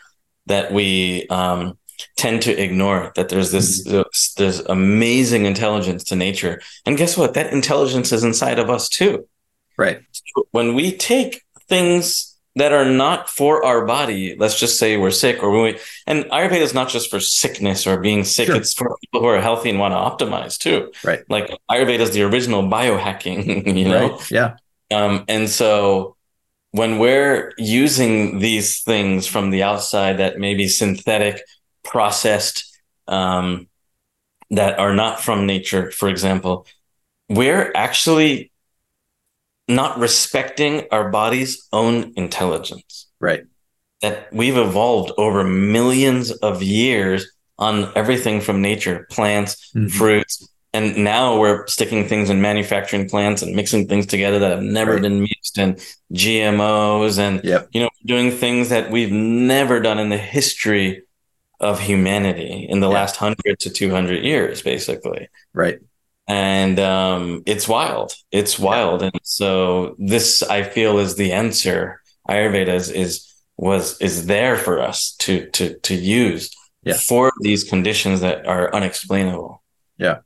[0.46, 1.76] that we um,
[2.16, 3.10] tend to ignore.
[3.16, 7.34] That there's this there's, there's amazing intelligence to nature, and guess what?
[7.34, 9.26] That intelligence is inside of us too.
[9.76, 10.00] right
[10.52, 11.42] When we take
[11.72, 16.24] things that are not for our body, let's just say we're sick, or we and
[16.24, 18.48] Ayurveda is not just for sickness or being sick.
[18.48, 18.56] Sure.
[18.56, 20.92] It's for people who are healthy and want to optimize too.
[21.02, 21.24] Right.
[21.30, 23.62] Like Ayurveda is the original biohacking.
[23.82, 24.10] You know.
[24.10, 24.56] right yeah
[24.90, 26.16] Um, and so
[26.72, 31.40] when we're using these things from the outside that may be synthetic,
[31.84, 32.58] processed,
[33.08, 33.68] um,
[34.50, 36.66] that are not from nature, for example,
[37.28, 38.51] we're actually
[39.68, 43.44] not respecting our body's own intelligence right
[44.00, 49.90] that we've evolved over millions of years on everything from nature, plants, Mhm.
[49.92, 54.62] fruits, and now we're sticking things in manufacturing plants and mixing things together that have
[54.62, 55.02] never Right.
[55.02, 55.78] been mixed and
[56.12, 57.68] GMOs and Yep.
[57.72, 61.02] you know doing things that we've never done in the history
[61.60, 62.94] of humanity in the Yeah.
[62.94, 65.78] last 100 to 200 years basically right
[66.32, 68.12] and um, it's wild.
[68.30, 72.00] It's wild, and so this I feel is the answer.
[72.28, 73.12] Ayurveda is, is
[73.58, 76.50] was is there for us to to to use
[76.84, 76.94] Yeah.
[76.94, 79.62] for these conditions that are unexplainable.
[79.98, 80.18] Yeah.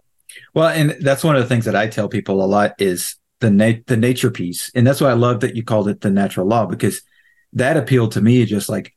[0.54, 3.50] Well, and that's one of the things that I tell people a lot is the
[3.50, 6.46] na- the nature piece, and that's why I love that you called it the natural
[6.46, 7.02] law because
[7.52, 8.92] that appealed to me just like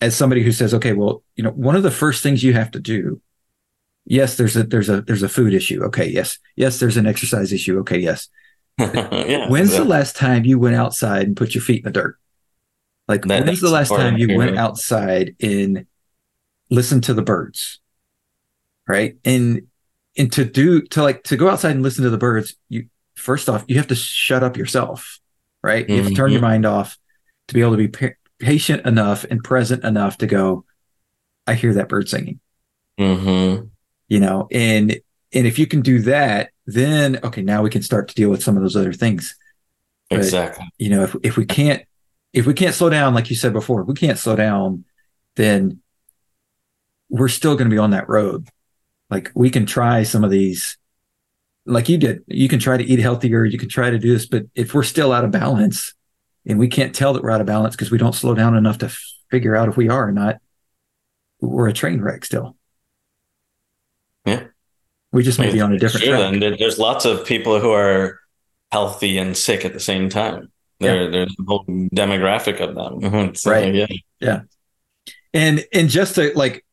[0.00, 2.70] as somebody who says, okay, well, you know, one of the first things you have
[2.72, 3.20] to do.
[4.06, 5.82] Yes, there's a there's a there's a food issue.
[5.84, 7.78] Okay, yes, yes, there's an exercise issue.
[7.80, 8.28] Okay, yes.
[8.78, 9.48] yeah.
[9.48, 12.18] When's the last time you went outside and put your feet in the dirt?
[13.08, 15.86] Like That- when's the last time you went outside and
[16.70, 17.80] listened to the birds?
[18.86, 19.16] Right.
[19.24, 19.68] And
[20.18, 23.48] and to do to like to go outside and listen to the birds, you first
[23.48, 25.18] off, you have to shut up yourself.
[25.62, 25.88] Right.
[25.88, 26.98] You have to turn your mind off
[27.48, 30.64] to be able to be pa- patient enough and present enough to go,
[31.46, 32.40] I hear that bird singing
[32.98, 33.70] Mhm.
[34.14, 34.86] You know and
[35.36, 38.42] and if you can do that then okay now we can start to deal with
[38.42, 39.36] some of those other things
[40.10, 40.66] But, exactly.
[40.78, 41.82] You know, if if we can't
[42.32, 44.84] if we can't slow down, like you said before, if we can't slow down,
[45.36, 45.80] then
[47.08, 48.48] we're still going to be on that road.
[49.10, 50.76] Like we can try some of these,
[51.64, 52.24] like you did.
[52.26, 53.44] You can try to eat healthier.
[53.44, 55.94] You can try to do this, but if we're still out of balance,
[56.46, 58.78] and we can't tell that we're out of balance because we don't slow down enough
[58.78, 59.00] to f-
[59.30, 60.36] figure out if we are or not,
[61.40, 62.56] we're a train wreck still.
[64.24, 64.44] Yeah.
[65.12, 66.32] We just may be on a different Sure, track.
[66.32, 68.18] and there's lots of people who are
[68.72, 70.50] healthy and sick at the same time.
[70.80, 73.00] There, there's a whole demographic of them.
[73.00, 73.34] Mm-hmm.
[73.34, 73.72] So, Right.
[73.74, 73.86] Yeah.
[74.20, 74.40] Yeah.
[75.32, 76.64] and and just to like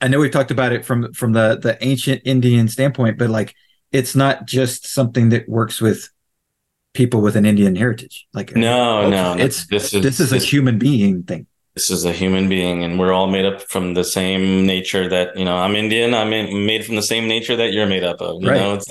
[0.00, 3.54] i know we've talked about it from from the the ancient indian standpoint but like
[3.92, 6.08] it's not just something that works with
[6.94, 9.44] people with an indian heritage like No, no, no.
[9.44, 11.46] it's this is this is a human being thing
[11.78, 15.38] this is a human being, and we're all made up from the same nature that
[15.38, 15.56] you know.
[15.56, 16.12] I'm Indian.
[16.12, 18.42] I'm in, made from the same nature that you're made up of.
[18.42, 18.60] You Right.
[18.60, 18.86] know, it's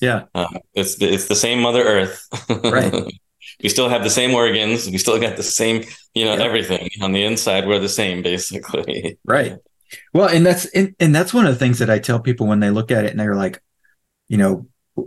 [0.00, 2.20] yeah uh, it's the, it's the same Mother Earth.
[2.64, 2.92] Right.
[3.62, 4.90] we still have the same organs.
[4.90, 5.84] We still got the same,
[6.14, 7.64] you know, everything on the inside.
[7.68, 9.18] We're the same, basically.
[9.24, 9.58] right
[10.14, 12.60] well and that's and, and that's one of the things that i tell people when
[12.60, 13.60] they look at it and they're like
[14.26, 14.66] you know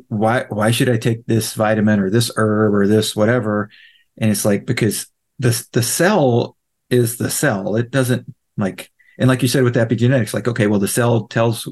[0.10, 3.72] why why should i take this vitamin or this herb or this whatever
[4.20, 5.08] and it's like because
[5.40, 6.55] the the cell
[6.90, 8.26] is the cell it doesn't
[8.58, 11.68] like and like you said with epigenetics like okay well the cell tells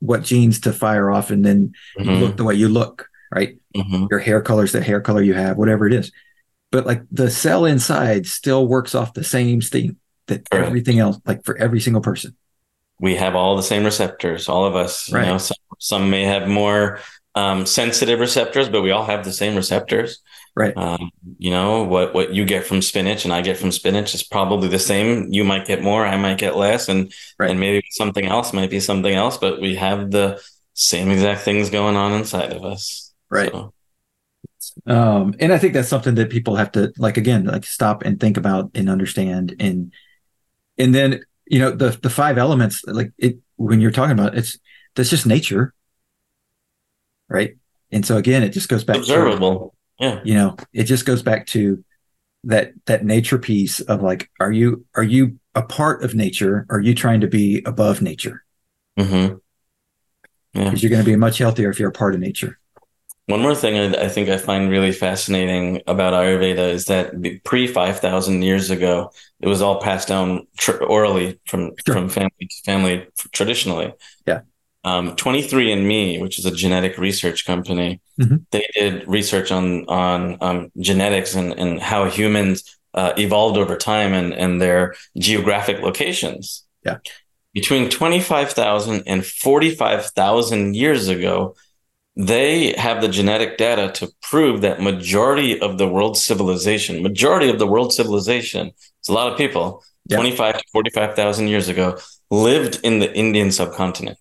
[0.00, 3.58] what genes to fire off and then you Mhm, look the way you look right
[3.76, 4.08] mhm.
[4.10, 6.12] your hair color is the hair color you have whatever it is
[6.72, 9.96] but like the cell inside still works off the same thing
[10.26, 10.68] that Correct.
[10.68, 12.36] everything else like for every single person
[12.98, 15.08] we have all the same receptors, all of us.
[15.08, 15.26] You Right.
[15.26, 17.00] know, some, some may have more
[17.36, 20.22] um, sensitive receptors, but we all have the same receptors.
[20.56, 20.74] Right.
[20.76, 24.22] Um, you know what what you get from spinach and I get from spinach is
[24.22, 25.30] probably the same.
[25.30, 27.50] You might get more, I might get less, and Right.
[27.50, 30.40] and maybe something else might be something else, but we have the
[30.72, 33.12] same exact things going on inside of us.
[33.30, 33.52] Right.
[33.52, 33.72] So,
[34.86, 38.20] um and i think that's something that people have to like again like stop and
[38.20, 39.92] think about and understand and
[40.76, 44.38] and then you know the the five elements like it when you're talking about it,
[44.40, 44.58] it's
[44.94, 45.72] that's just nature
[47.28, 47.56] right
[47.92, 49.74] and so again it just goes back to observable.
[49.98, 50.20] Yeah.
[50.24, 51.84] you know it just goes back to
[52.44, 56.80] that that nature piece of like are you are you a part of nature are
[56.80, 58.44] you trying to be above nature
[58.98, 59.36] mm-hmm
[60.54, 60.64] Yeah.
[60.64, 62.58] because you're going to be much healthier if you're a part of nature
[63.26, 67.12] One more thing I, I think I find really fascinating about Ayurveda is that
[67.44, 69.10] pre 5,000 years ago,
[69.40, 71.94] it was all passed down tr- orally from, Sure.
[71.96, 73.92] from family to family traditionally.
[74.26, 74.42] Yeah.
[74.86, 78.36] Um, 23andMe, which is a genetic research company, Mhm.
[78.52, 82.56] they did research on, on um, genetics and, and how humans
[82.94, 86.64] uh, evolved over time and, and their geographic locations.
[86.84, 86.98] Yeah.
[87.52, 91.56] Between 25,000 and 45,000 years ago,
[92.16, 97.58] they have the genetic data to prove that majority of the world civilization, majority of
[97.58, 98.70] the world civilization,
[99.00, 100.18] it's a lot of people, Yeah.
[100.18, 101.98] 25 to 45,000 years ago,
[102.30, 104.18] lived in the Indian subcontinent.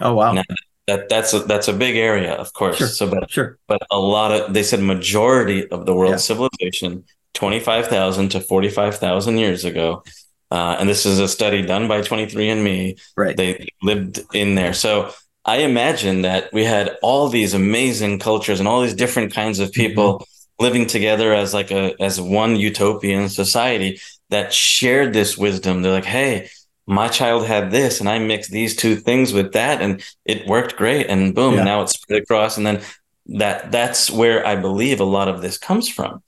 [0.00, 0.42] Oh wow Now,
[0.86, 2.76] That that's a, that's a big area, of course.
[2.78, 2.86] Sure.
[2.88, 6.34] So, but sure but a lot of they said majority of the world's Yeah.
[6.34, 10.02] civilization, 25,000 to 45,000 years ago.
[10.50, 14.72] Uh, and this is a study done by 23andMe right they lived in there.
[14.72, 15.10] So
[15.44, 19.72] I imagine that we had all these amazing cultures and all these different kinds of
[19.72, 20.24] people
[20.60, 25.82] living together as like a as one utopian society that shared this wisdom.
[25.82, 26.48] They're like, hey,
[26.86, 30.76] my child had this, and I mixed these two things with that, and it worked
[30.76, 31.06] great.
[31.08, 31.64] And boom, Yeah.
[31.64, 32.56] now it's spread across.
[32.56, 32.80] And then
[33.26, 36.22] that that's where I believe a lot of this comes from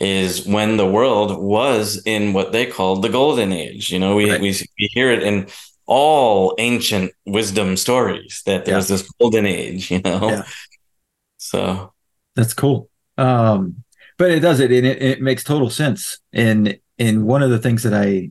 [0.00, 3.90] is when the world was in what they called the golden age.
[3.90, 4.40] You know, we Right.
[4.40, 5.48] we, we hear it in
[5.86, 8.76] all ancient wisdom stories that there Yeah.
[8.78, 10.28] was this golden age, you know.
[10.30, 10.42] Yeah.
[11.38, 11.92] So
[12.36, 12.88] That's cool.
[13.16, 13.82] Um,
[14.16, 16.18] but it does it, and it, it makes total sense.
[16.32, 18.30] And and one of the things that I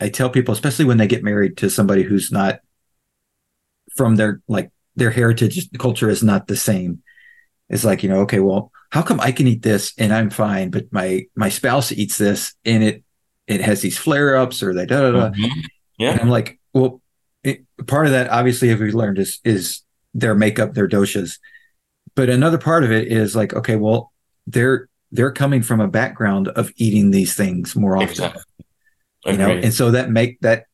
[0.00, 2.60] I tell people, especially when they get married to somebody who's not
[3.96, 7.02] from their like their heritage culture is not the same.
[7.68, 10.70] It's like you know, okay, well, how come I can eat this and I'm fine,
[10.70, 13.04] but my my spouse eats this and it
[13.46, 15.30] it has these flare ups or they da da da.
[15.30, 15.44] mhm.
[15.44, 17.00] And yeah, I'm like, well,
[17.42, 19.82] it, part of that, obviously, as we learned, is is
[20.12, 21.38] their makeup, their doshas.
[22.14, 24.12] But another part of it is like, okay, well,
[24.46, 28.42] they're they're coming from a background of eating these things more often, exactly.
[29.26, 30.66] You know, and so that make that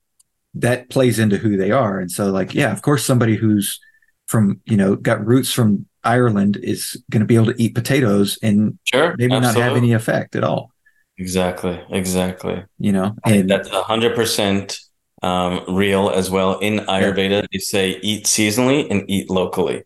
[0.55, 1.99] that plays into who they are.
[1.99, 3.79] And so, like, yeah, of course, somebody who's
[4.27, 8.39] from you know got roots from Ireland is going to be able to eat potatoes
[8.43, 10.73] and sure, maybe not have any effect at all,
[11.19, 12.65] Exactly, exactly.
[12.79, 13.15] you know.
[13.25, 14.79] And And that's a hundred percent
[15.23, 16.59] um, real as well.
[16.61, 19.85] In Ayurveda, they say eat seasonally and eat locally.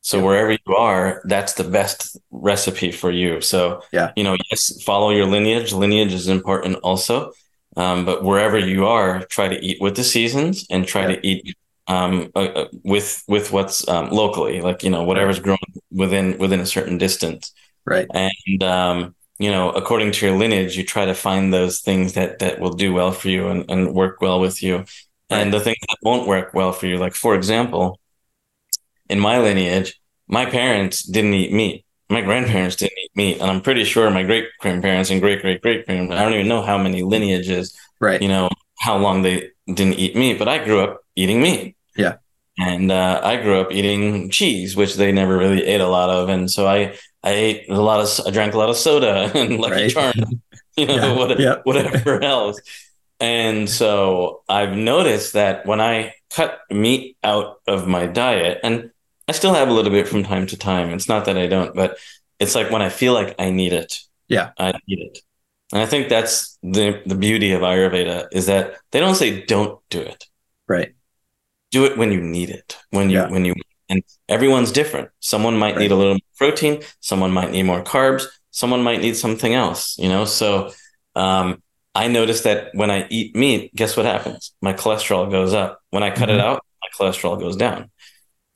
[0.00, 3.40] So wherever you are, that's the best recipe for you.
[3.40, 5.72] So yeah, you know, yes, follow your lineage.
[5.72, 7.32] Lineage is important also.
[7.76, 11.16] Um, but wherever you are, try to eat with the seasons and try yeah.
[11.16, 11.56] to eat
[11.88, 15.58] um, uh, uh, with with what's um, locally, like you know whatever's grown
[15.90, 17.52] within within a certain distance.
[17.84, 18.08] Right.
[18.12, 22.40] And um, you know, according to your lineage, you try to find those things that
[22.40, 24.78] that will do well for you and, and work well with you.
[24.78, 24.86] Right.
[25.30, 28.00] And the things that won't work well for you, like for example,
[29.08, 31.85] in my lineage, my parents didn't eat meat.
[32.08, 35.60] My grandparents didn't eat meat, and I'm pretty sure my great grandparents and great great
[35.60, 36.20] great grandparents.
[36.20, 37.76] I don't even know how many lineages.
[38.00, 38.22] Right.
[38.22, 38.48] You know
[38.78, 41.76] how long they didn't eat meat, but I grew up eating meat.
[41.96, 42.16] Yeah.
[42.58, 46.28] And uh, I grew up eating cheese, which they never really ate a lot of,
[46.28, 49.58] and so I I ate a lot of I drank a lot of soda and
[49.58, 49.90] Lucky right.
[49.90, 50.34] Charms,
[50.76, 51.12] you know, yeah.
[51.12, 51.56] What, yeah.
[51.64, 52.60] whatever else.
[53.18, 58.90] And so I've noticed that when I cut meat out of my diet, and
[59.28, 60.90] I still have a little bit from time to time.
[60.90, 61.98] It's not that I don't, but
[62.38, 64.00] it's like when I feel like I need it.
[64.28, 64.50] Yeah.
[64.58, 65.18] I need it.
[65.72, 69.80] And I think that's the the beauty of Ayurveda is that they don't say don't
[69.90, 70.24] do it.
[70.68, 70.94] Right.
[71.72, 72.76] Do it when you need it.
[72.90, 73.28] When you yeah.
[73.28, 73.54] when you
[73.88, 75.10] and everyone's different.
[75.20, 75.82] Someone might right.
[75.82, 80.08] need a little protein, someone might need more carbs, someone might need something else, you
[80.08, 80.24] know?
[80.24, 80.70] So
[81.16, 81.62] um
[81.96, 84.52] I noticed that when I eat meat, guess what happens?
[84.60, 85.80] My cholesterol goes up.
[85.90, 86.38] When I cut mm-hmm.
[86.38, 87.90] it out, my cholesterol goes down.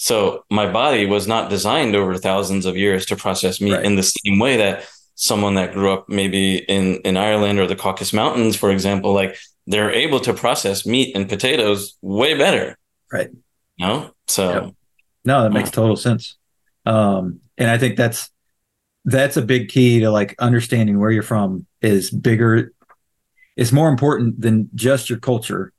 [0.02, 3.84] So my body was not designed over thousands of years to process meat right.
[3.84, 7.76] in the same way that someone that grew up maybe in, in Ireland or the
[7.76, 9.36] Caucasus Mountains, for example, like
[9.66, 12.78] they're able to process meat and potatoes way better.
[13.12, 13.28] Right.
[13.78, 14.12] no?
[14.26, 14.74] So yep.
[15.26, 16.38] no, that makes total sense.
[16.86, 18.30] Um, and I think that's
[19.04, 22.72] that's a big key to like understanding where you're from is bigger
[23.54, 25.74] it's more important than just your culture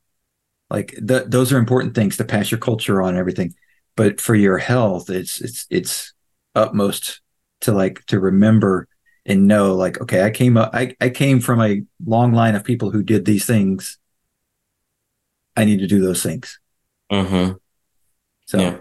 [0.69, 3.53] like th- those are important things to pass your culture on and everything
[3.95, 6.13] but for your health it's it's it's
[6.55, 7.21] utmost
[7.61, 8.87] to like to remember
[9.25, 12.63] and know like okay i came up i, I came from a long line of
[12.63, 13.97] people who did these things.
[15.55, 16.59] I need to do those things.
[17.11, 17.53] Mm-hmm.
[18.45, 18.77] so yeah.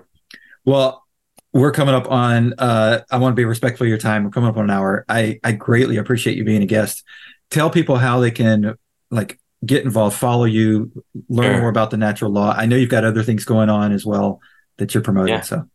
[0.65, 1.05] well
[1.53, 4.25] we're coming up on uh i want to be respectful of your time.
[4.25, 5.05] We're coming up on an hour.
[5.09, 7.03] I i greatly appreciate you being a guest.
[7.51, 8.77] Tell people how they can
[9.11, 10.93] like get involved follow you
[11.29, 11.61] learn sure.
[11.61, 12.55] more about the natural law.
[12.57, 14.41] I know you've got other things going on as well
[14.81, 15.35] that you're promoting.
[15.35, 15.41] Yeah.
[15.43, 15.69] So,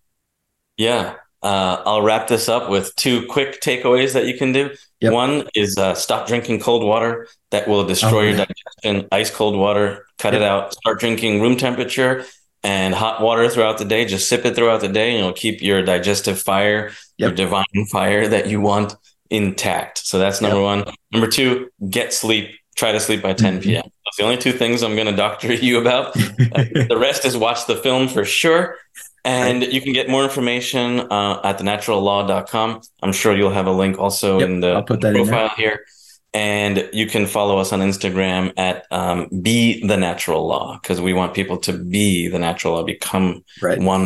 [0.76, 4.72] yeah, uh, I'll wrap this up with two quick takeaways that you can do.
[5.00, 5.14] Yep.
[5.14, 8.46] One is uh, stop drinking cold water that will destroy oh, your yeah.
[8.46, 9.08] digestion.
[9.12, 10.42] Ice cold water, cut yep.
[10.42, 10.74] it out.
[10.74, 12.26] Start drinking room temperature
[12.64, 14.06] and hot water throughout the day.
[14.06, 17.30] Just sip it throughout the day, and it'll keep your digestive fire, yep.
[17.30, 18.96] your divine fire that you want
[19.30, 20.00] intact.
[20.00, 20.84] So that's number one.
[21.12, 22.56] Number two, get sleep.
[22.76, 23.82] Try to sleep by 10 p.m.
[23.82, 23.90] Mm-hmm.
[24.06, 26.16] That's the only two things I'm going to doctor you about.
[26.18, 28.78] uh, the rest is watch the film for sure
[29.26, 32.82] and you can get more information uh, at thenaturallaw.com.
[33.02, 35.84] I'm sure you'll have a link also yep, in the profile here.
[36.32, 41.14] And you can follow us on Instagram at um, Be the Natural Law because we
[41.14, 43.80] want people to be the natural law, become right.
[43.80, 44.06] one.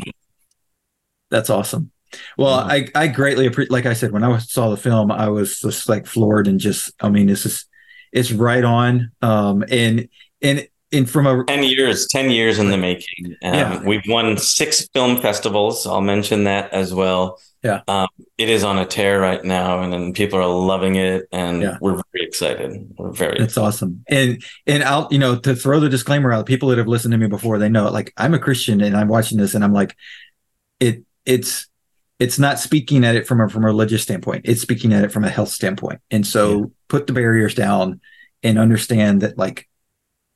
[1.29, 1.91] That's awesome.
[2.37, 2.97] Well, mm-hmm.
[2.97, 5.89] I, I greatly appreciate, like I said, when I saw the film, I was just
[5.89, 7.65] like floored and just, I mean, this is,
[8.11, 9.11] it's right on.
[9.21, 10.09] Um, and,
[10.41, 13.35] and in from a 10 years 10 years in the making.
[13.43, 13.83] Um, yeah.
[13.83, 15.85] we've won six film festivals.
[15.85, 17.39] I'll mention that as well.
[17.63, 17.81] Yeah.
[17.87, 18.07] Um,
[18.37, 21.77] it is on a tear right now and, and people are loving it and yeah.
[21.81, 22.91] we're very excited.
[22.97, 24.03] We're very it's awesome.
[24.07, 27.17] And and i'll you know to throw the disclaimer out people that have listened to
[27.17, 27.93] me before they know it.
[27.93, 29.95] Like i'm a christian and i'm watching this and i'm like
[30.79, 31.68] it it's
[32.19, 35.11] it's not speaking at it from a from a religious standpoint it's speaking at it
[35.11, 36.65] from a health standpoint and so yeah.
[36.87, 37.99] put the barriers down
[38.43, 39.69] and understand that like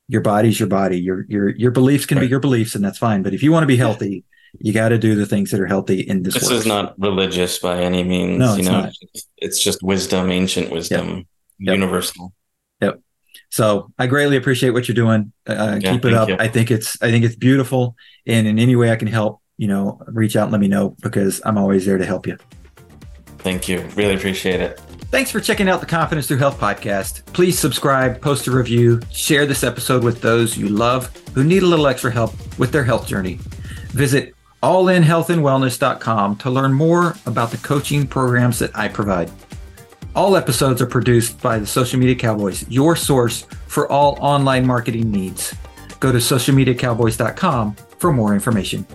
[0.07, 0.99] your body's your body.
[0.99, 2.23] Your your your beliefs can right.
[2.23, 3.23] be your beliefs, and that's fine.
[3.23, 4.23] But if you want to be healthy,
[4.59, 6.35] you got to do the things that are healthy in this.
[6.35, 6.55] This works.
[6.55, 8.39] is not religious by any means.
[8.39, 8.93] No, you know, not.
[9.37, 11.27] it's just wisdom, ancient wisdom,
[11.59, 11.75] yep.
[11.75, 12.33] universal.
[12.81, 12.99] Yep.
[13.49, 15.31] So I greatly appreciate what you're doing.
[15.47, 16.29] Uh, yeah, keep it up.
[16.29, 16.37] You.
[16.39, 17.95] I think it's I think it's beautiful,
[18.27, 20.95] and in any way I can help, you know, reach out and let me know
[21.01, 22.37] because I'm always there to help you.
[23.39, 23.81] Thank you.
[23.95, 24.79] Really appreciate it.
[25.11, 27.25] Thanks for checking out the Confidence Through Health podcast.
[27.33, 31.67] Please subscribe, post a review, share this episode with those you love who need a
[31.67, 33.35] little extra help with their health journey.
[33.89, 34.33] Visit
[34.63, 39.29] allinhealthandwellness.com to learn more about the coaching programs that I provide.
[40.15, 45.11] All episodes are produced by the Social Media Cowboys, your source for all online marketing
[45.11, 45.53] needs.
[45.99, 48.87] Go to socialmediacowboys.com for more information.